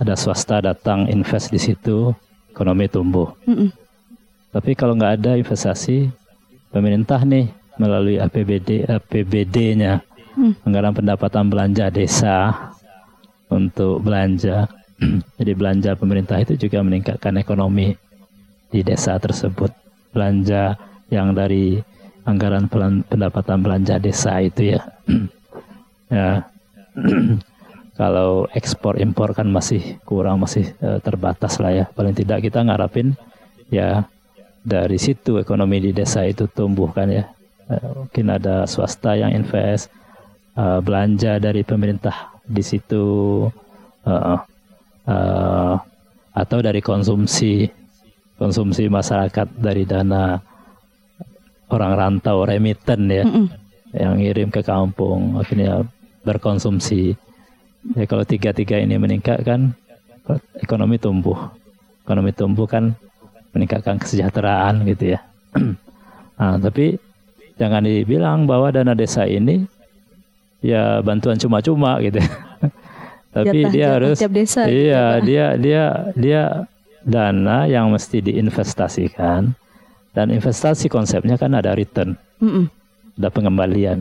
[0.00, 2.10] ada swasta datang invest di situ
[2.50, 3.68] ekonomi tumbuh mm -mm.
[4.56, 6.08] tapi kalau nggak ada investasi
[6.72, 10.04] pemerintah nih melalui APBD APBD-nya
[10.36, 10.64] hmm.
[10.66, 12.52] anggaran pendapatan belanja desa
[13.50, 14.70] untuk belanja.
[15.40, 17.92] Jadi belanja pemerintah itu juga meningkatkan ekonomi
[18.70, 19.72] di desa tersebut.
[20.14, 20.78] Belanja
[21.10, 21.78] yang dari
[22.24, 22.70] anggaran
[23.04, 24.80] pendapatan belanja desa itu ya.
[26.14, 26.30] ya.
[28.00, 31.84] Kalau ekspor impor kan masih kurang masih uh, terbatas lah ya.
[31.92, 33.12] Paling tidak kita ngarapin
[33.68, 34.08] ya
[34.64, 37.28] dari situ ekonomi di desa itu tumbuh kan ya.
[37.68, 39.92] Eh, mungkin ada swasta yang invest,
[40.56, 43.04] uh, belanja dari pemerintah di situ,
[44.08, 44.36] uh,
[45.06, 45.74] uh,
[46.32, 47.68] atau dari konsumsi
[48.40, 50.40] konsumsi masyarakat dari dana
[51.68, 53.46] orang rantau remiten ya, mm -mm.
[53.92, 55.84] yang ngirim ke kampung akhirnya
[56.24, 57.14] berkonsumsi.
[57.96, 59.72] Ya kalau tiga-tiga ini meningkat kan
[60.60, 61.50] ekonomi tumbuh.
[62.04, 62.92] Ekonomi tumbuh kan
[63.56, 65.20] meningkatkan kesejahteraan gitu ya.
[66.38, 67.00] nah, tapi
[67.56, 69.64] jangan dibilang bahwa dana desa ini
[70.60, 72.20] ya bantuan cuma-cuma gitu.
[73.36, 75.84] tapi jatah, dia jatah harus desa, iya gitu, dia dia
[76.18, 76.42] dia
[77.06, 79.54] dana yang mesti diinvestasikan
[80.12, 82.64] dan investasi konsepnya kan ada return, mm -mm.
[83.22, 83.98] ada pengembalian.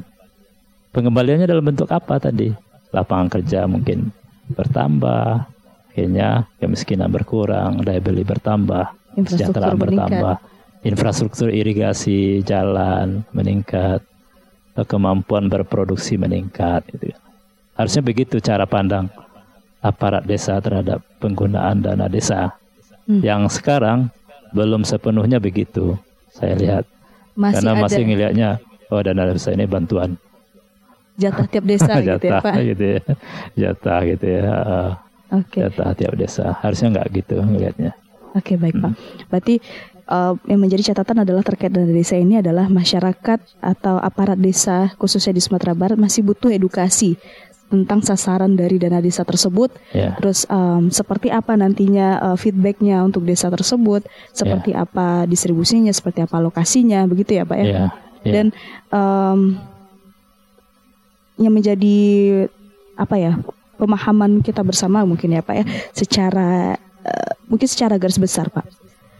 [0.89, 2.49] Pengembaliannya dalam bentuk apa tadi?
[2.89, 4.09] Lapangan kerja mungkin
[4.49, 5.45] bertambah,
[5.93, 10.35] akhirnya kemiskinan berkurang, daya beli bertambah kesejahteraan bertambah,
[10.85, 14.03] infrastruktur irigasi jalan meningkat,
[14.87, 16.85] kemampuan berproduksi meningkat.
[16.93, 17.11] Gitu.
[17.11, 17.17] Ya.
[17.75, 19.07] Harusnya begitu cara pandang
[19.79, 22.55] aparat desa terhadap penggunaan dana desa.
[23.07, 23.23] Hmm.
[23.23, 24.11] Yang sekarang
[24.51, 25.95] belum sepenuhnya begitu,
[26.35, 26.83] saya lihat.
[27.39, 27.81] Masih Karena ada.
[27.87, 28.49] masih ngelihatnya,
[28.91, 30.19] oh dana desa ini bantuan.
[31.20, 32.53] Jatah tiap desa jatah, gitu ya Pak?
[32.63, 33.01] gitu ya.
[33.59, 34.47] Jatah gitu ya.
[35.30, 35.59] Okay.
[35.67, 36.45] Jatah tiap desa.
[36.63, 37.91] Harusnya nggak gitu ngelihatnya.
[38.34, 38.84] Oke okay, baik hmm.
[38.88, 38.93] Pak.
[39.28, 39.55] Berarti
[40.09, 45.38] uh, yang menjadi catatan adalah terkait dengan desa ini adalah masyarakat atau aparat desa khususnya
[45.38, 47.20] di Sumatera Barat masih butuh edukasi
[47.70, 49.70] tentang sasaran dari dana desa tersebut.
[49.93, 50.17] Yeah.
[50.17, 54.84] Terus um, seperti apa nantinya uh, feedbacknya untuk desa tersebut, seperti yeah.
[54.89, 57.65] apa distribusinya, seperti apa lokasinya, begitu ya Pak ya.
[57.65, 57.89] Yeah.
[58.26, 58.34] Yeah.
[58.34, 58.45] Dan
[58.89, 59.39] um,
[61.39, 61.97] yang menjadi
[62.99, 63.39] apa ya
[63.79, 65.65] pemahaman kita bersama mungkin ya Pak ya
[65.95, 66.75] secara
[67.09, 68.67] Eh, mungkin secara garis besar Pak.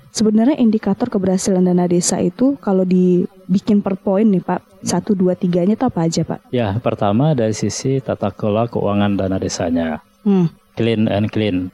[0.10, 5.78] Sebenarnya indikator keberhasilan dana desa itu kalau dibikin per poin nih Pak, satu dua tiganya
[5.78, 6.50] itu apa aja Pak?
[6.50, 10.50] Ya pertama dari sisi tata kelola keuangan dana desanya, hmm.
[10.74, 11.70] clean and clean.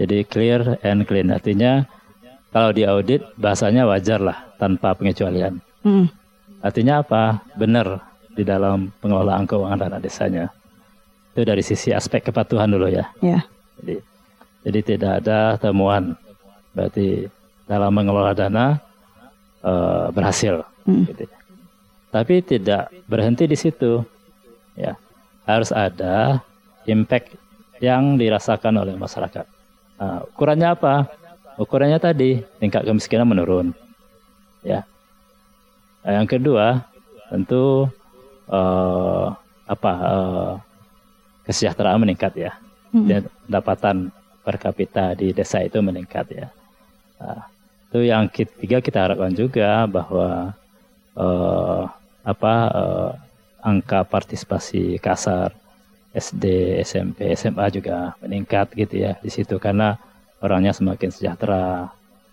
[0.00, 1.84] Jadi clear and clean artinya
[2.48, 5.60] kalau di audit bahasanya wajar lah tanpa pengecualian.
[5.84, 6.08] Hmm.
[6.64, 7.44] Artinya apa?
[7.54, 10.48] Benar di dalam pengelolaan keuangan dana desanya.
[11.32, 13.08] Itu dari sisi aspek kepatuhan dulu ya.
[13.24, 13.44] Ya.
[13.80, 13.96] Jadi,
[14.68, 16.16] jadi tidak ada temuan.
[16.72, 17.28] Berarti
[17.68, 18.80] dalam mengelola dana
[19.64, 20.64] uh, berhasil.
[20.84, 21.08] Hmm.
[21.08, 21.24] Gitu.
[22.12, 24.04] Tapi tidak berhenti di situ.
[24.76, 24.96] Ya,
[25.44, 26.40] harus ada
[26.88, 27.36] impact
[27.80, 29.44] yang dirasakan oleh masyarakat.
[30.00, 31.08] Nah, ukurannya apa?
[31.60, 33.76] Ukurannya tadi tingkat kemiskinan menurun.
[34.64, 34.88] Ya.
[36.02, 36.84] Nah, yang kedua
[37.28, 37.88] tentu
[38.48, 39.34] uh,
[39.66, 40.52] apa uh,
[41.46, 42.52] kesejahteraan meningkat ya.
[42.92, 43.08] Hmm.
[43.08, 43.96] Dan pendapatan
[44.42, 46.46] per kapita di desa itu meningkat ya.
[47.22, 47.46] Nah,
[47.88, 50.56] itu yang ketiga kita harapkan juga bahwa
[51.14, 51.84] uh,
[52.22, 53.10] apa uh,
[53.62, 55.54] angka partisipasi kasar
[56.12, 59.96] SD, SMP, SMA juga meningkat gitu ya di situ karena
[60.44, 61.88] orangnya semakin sejahtera.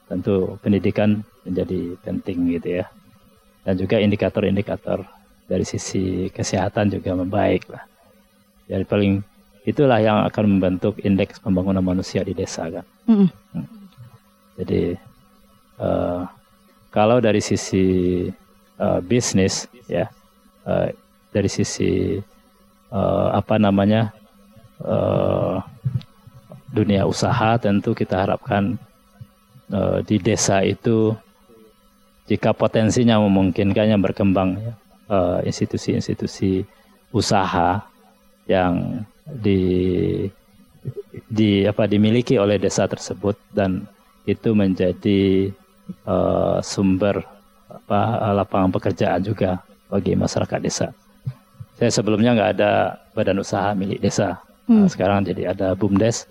[0.09, 2.85] Tentu pendidikan menjadi penting gitu ya.
[3.61, 5.05] Dan juga indikator-indikator
[5.49, 7.81] dari sisi kesehatan juga membaik lah.
[8.69, 9.13] Jadi paling
[9.65, 12.85] itulah yang akan membentuk indeks pembangunan manusia di desa kan.
[13.09, 13.29] Mm.
[14.61, 14.93] Jadi
[15.81, 16.29] uh,
[16.93, 18.29] kalau dari sisi
[18.77, 20.05] uh, bisnis ya,
[20.69, 20.93] uh,
[21.33, 22.21] dari sisi
[22.93, 24.13] uh, apa namanya
[24.85, 25.65] uh,
[26.69, 28.77] dunia usaha tentu kita harapkan
[29.73, 31.17] uh, di desa itu
[32.29, 34.61] jika potensinya memungkinkannya berkembang
[35.43, 36.67] institusi-institusi uh,
[37.09, 37.81] usaha
[38.45, 39.61] yang di
[41.29, 43.85] di apa dimiliki oleh desa tersebut dan
[44.29, 45.49] itu menjadi
[46.05, 47.21] uh, sumber
[47.69, 50.87] apa lapangan pekerjaan juga bagi masyarakat desa.
[51.77, 52.71] Saya sebelumnya nggak ada
[53.13, 54.37] badan usaha milik desa.
[54.69, 54.85] Hmm.
[54.85, 56.29] Nah, sekarang jadi ada BUMDes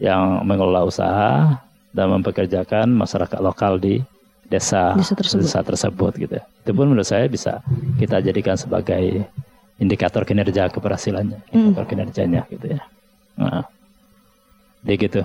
[0.00, 1.60] yang mengelola usaha
[1.92, 4.00] dan mempekerjakan masyarakat lokal di
[4.50, 6.36] desa desa tersebut, desa tersebut gitu.
[6.66, 7.62] Itu pun menurut saya bisa
[7.96, 9.24] kita jadikan sebagai
[9.78, 11.92] indikator kinerja keberhasilannya, indikator hmm.
[11.94, 12.80] kinerjanya gitu ya.
[13.38, 13.64] Nah,
[14.84, 15.22] jadi gitu.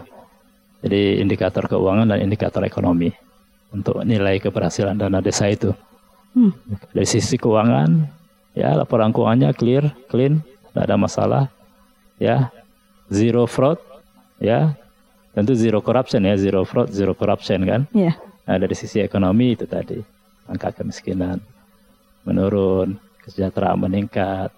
[0.86, 3.10] Jadi indikator keuangan dan indikator ekonomi
[3.74, 5.74] untuk nilai keberhasilan dana desa itu.
[6.38, 6.54] Hmm.
[6.94, 8.06] Dari sisi keuangan
[8.54, 11.44] ya laporan keuangannya clear, clean, tidak ada masalah,
[12.22, 12.54] ya
[13.10, 13.82] zero fraud,
[14.38, 14.78] ya
[15.34, 17.82] tentu zero corruption ya, zero fraud, zero corruption kan.
[17.92, 18.16] Yeah.
[18.46, 19.98] Nah, dari sisi ekonomi itu tadi
[20.46, 21.42] angka kemiskinan
[22.26, 24.54] menurun, kesejahteraan meningkat,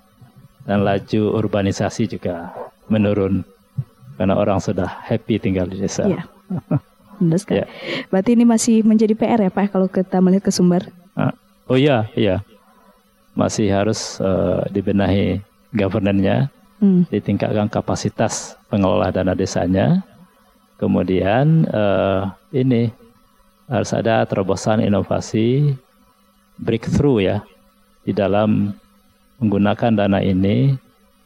[0.68, 2.52] dan laju urbanisasi juga
[2.92, 3.44] menurun
[4.20, 6.04] karena orang sudah happy tinggal di desa.
[6.08, 6.28] Yeah.
[7.22, 7.64] Benar sekali.
[7.64, 7.70] Yeah.
[8.12, 10.92] Berarti ini masih menjadi PR ya Pak kalau kita melihat ke sumber.
[11.16, 11.32] Ah,
[11.72, 12.44] oh iya, iya
[13.38, 15.38] masih harus uh, dibenahi
[15.70, 16.50] governance
[16.82, 17.06] hmm.
[17.14, 20.02] ditingkatkan kapasitas pengelola dana desanya,
[20.82, 22.90] kemudian uh, ini
[23.68, 25.76] harus ada terobosan inovasi
[26.58, 27.38] breakthrough ya
[28.08, 28.74] di dalam
[29.38, 30.74] menggunakan dana ini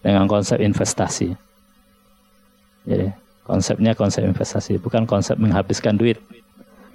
[0.01, 1.31] dengan konsep investasi.
[2.89, 3.13] Jadi
[3.45, 6.17] konsepnya konsep investasi, bukan konsep menghabiskan duit.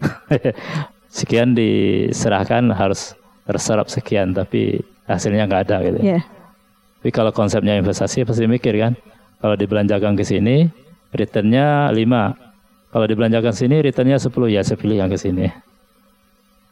[1.16, 3.16] sekian diserahkan harus
[3.46, 5.98] terserap sekian, tapi hasilnya nggak ada gitu.
[6.02, 6.22] Yeah.
[7.00, 8.98] Tapi kalau konsepnya investasi pasti mikir kan,
[9.38, 10.66] kalau dibelanjakan ke sini,
[11.14, 12.45] returnnya 5.
[12.90, 15.50] Kalau dibelanjakan sini, returnnya 10 ya saya pilih yang ke sini.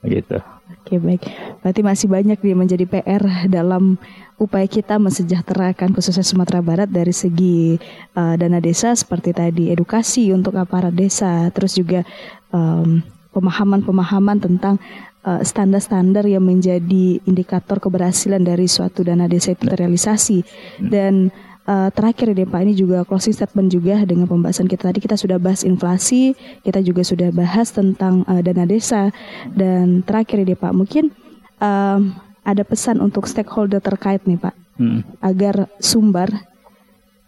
[0.04, 0.36] Gitu.
[0.84, 1.24] Oke baik,
[1.64, 3.96] berarti masih banyak dia menjadi PR dalam
[4.36, 7.80] upaya kita mensejahterakan khususnya Sumatera Barat dari segi
[8.12, 12.04] uh, dana desa seperti tadi edukasi untuk aparat desa, terus juga
[12.52, 13.00] um,
[13.32, 14.76] pemahaman-pemahaman tentang
[15.24, 20.88] Eh, standar-standar uh, yang menjadi indikator keberhasilan dari suatu dana desa itu terrealisasi hmm.
[20.92, 21.32] dan
[21.68, 24.88] uh, terakhir deh Pak ini juga closing statement juga dengan pembahasan kita.
[24.88, 29.10] Tadi kita sudah bahas inflasi kita juga sudah bahas tentang uh, dana desa.
[29.52, 31.12] Dan terakhir deh Pak mungkin
[31.60, 32.00] uh,
[32.44, 35.00] ada pesan untuk stakeholder terkait nih Pak hmm.
[35.24, 36.28] agar sumber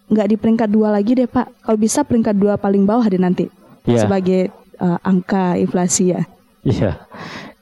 [0.07, 1.67] nggak di peringkat dua lagi deh Pak.
[1.67, 3.49] Kalau bisa peringkat dua paling bawah deh nanti
[3.89, 4.05] yeah.
[4.05, 6.23] sebagai uh, angka inflasi ya.
[6.67, 6.99] Iya,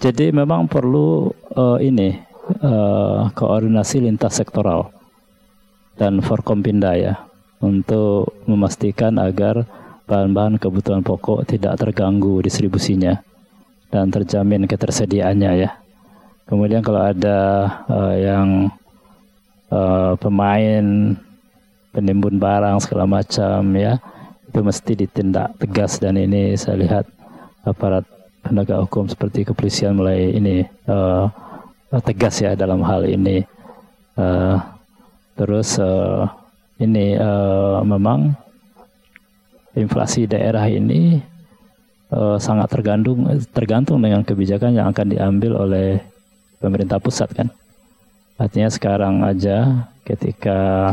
[0.01, 2.17] jadi memang perlu uh, ini
[2.65, 4.89] uh, koordinasi lintas sektoral
[5.95, 7.15] dan Forkompinda ya
[7.63, 9.65] untuk memastikan agar
[10.05, 13.25] bahan-bahan kebutuhan pokok tidak terganggu distribusinya
[13.89, 15.71] dan terjamin ketersediaannya ya.
[16.45, 17.41] Kemudian kalau ada
[17.89, 18.69] uh, yang
[19.73, 21.17] uh, pemain
[21.95, 23.97] penimbun barang segala macam ya
[24.51, 27.05] itu mesti ditindak tegas dan ini saya lihat
[27.65, 28.05] aparat
[28.45, 31.33] penegak hukum seperti kepolisian mulai ini uh,
[32.05, 33.47] tegas ya dalam hal ini.
[34.15, 34.74] Uh,
[35.35, 36.27] terus uh,
[36.79, 38.35] ini uh, memang
[39.75, 41.19] inflasi daerah ini
[42.15, 45.99] uh, sangat tergantung tergantung dengan kebijakan yang akan diambil oleh
[46.63, 47.51] pemerintah pusat kan.
[48.35, 50.93] Artinya sekarang aja ketika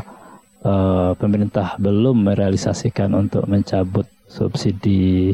[0.62, 5.34] uh, pemerintah belum merealisasikan untuk mencabut subsidi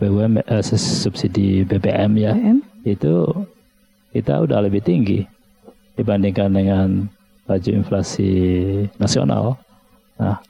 [0.00, 2.58] BUM uh, subsidi BBM ya BBM?
[2.84, 3.24] itu
[4.12, 5.24] kita udah lebih tinggi
[5.96, 6.88] dibandingkan dengan
[7.44, 8.32] laju inflasi
[8.96, 9.60] nasional.
[10.16, 10.40] Nah,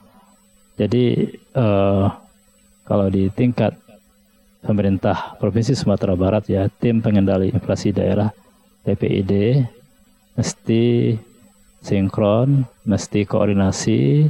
[0.79, 2.11] jadi uh,
[2.85, 3.75] kalau di tingkat
[4.65, 8.33] pemerintah Provinsi Sumatera Barat ya tim pengendali inflasi daerah
[8.85, 9.65] TPID
[10.35, 11.15] mesti
[11.85, 14.29] sinkron, mesti koordinasi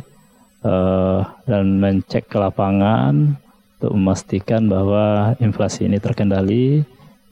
[0.66, 3.38] uh, dan mencek ke lapangan
[3.78, 6.82] untuk memastikan bahwa inflasi ini terkendali.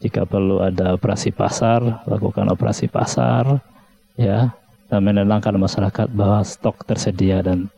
[0.02, 3.62] Jika perlu ada operasi pasar, lakukan operasi pasar,
[4.18, 4.50] ya,
[4.98, 7.70] menenangkan masyarakat bahwa stok tersedia dan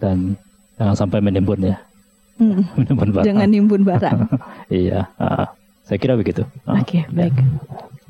[0.00, 0.34] dan
[0.80, 1.76] jangan sampai menimbun ya.
[2.40, 2.64] Hmm.
[2.80, 3.26] menimbun barang.
[3.26, 4.18] Jangan nimbun barang.
[4.72, 5.46] iya, uh,
[5.86, 6.42] saya kira begitu.
[6.66, 7.36] Oke, okay, baik.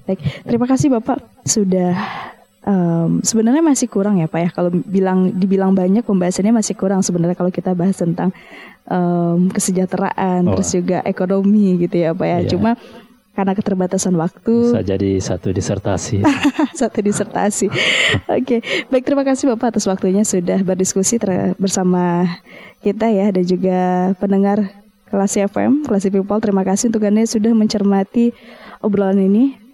[0.07, 1.99] Baik, terima kasih Bapak sudah
[2.67, 7.39] um, sebenarnya masih kurang ya Pak ya kalau bilang dibilang banyak pembahasannya masih kurang sebenarnya
[7.39, 8.35] kalau kita bahas tentang
[8.91, 10.59] um, kesejahteraan oh.
[10.59, 12.39] terus juga ekonomi gitu ya Pak ya.
[12.43, 12.49] Iya.
[12.55, 12.71] Cuma
[13.37, 16.25] karena keterbatasan waktu bisa jadi satu disertasi.
[16.81, 17.69] satu disertasi.
[18.33, 18.61] Oke, okay.
[18.89, 21.21] baik terima kasih Bapak atas waktunya sudah berdiskusi
[21.61, 22.25] bersama
[22.81, 23.79] kita ya dan juga
[24.17, 24.73] pendengar
[25.13, 26.41] kelas FM, kelas People.
[26.41, 28.33] Terima kasih untuk Anda sudah mencermati
[28.81, 29.66] obrolan ini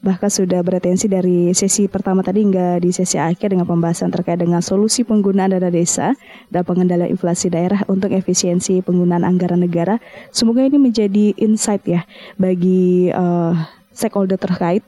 [0.00, 4.64] bahkan sudah beretensi dari sesi pertama tadi hingga di sesi akhir dengan pembahasan terkait dengan
[4.64, 6.16] solusi penggunaan dana desa
[6.48, 10.00] dan pengendalian inflasi daerah untuk efisiensi penggunaan anggaran negara.
[10.32, 12.08] Semoga ini menjadi insight ya
[12.40, 13.52] bagi uh,
[13.92, 14.80] stakeholder terkait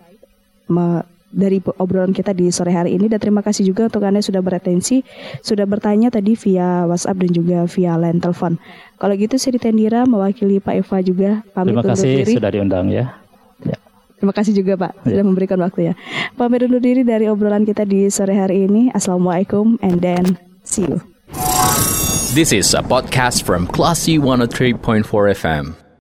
[1.33, 5.01] dari obrolan kita di sore hari ini dan terima kasih juga untuk Anda sudah beretensi,
[5.41, 8.61] sudah bertanya tadi via WhatsApp dan juga via line telepon.
[9.01, 12.33] Kalau gitu saya Tendira mewakili Pak Eva juga pamit Terima kasih diri.
[12.37, 13.22] sudah diundang ya.
[14.23, 15.95] Terima kasih juga Pak sudah memberikan waktu ya.
[16.39, 18.87] Pamit undur diri dari obrolan kita di sore hari ini.
[18.95, 21.03] Assalamualaikum and then see you.
[22.31, 25.03] This is a podcast from Classy 103.4
[25.35, 25.82] FM.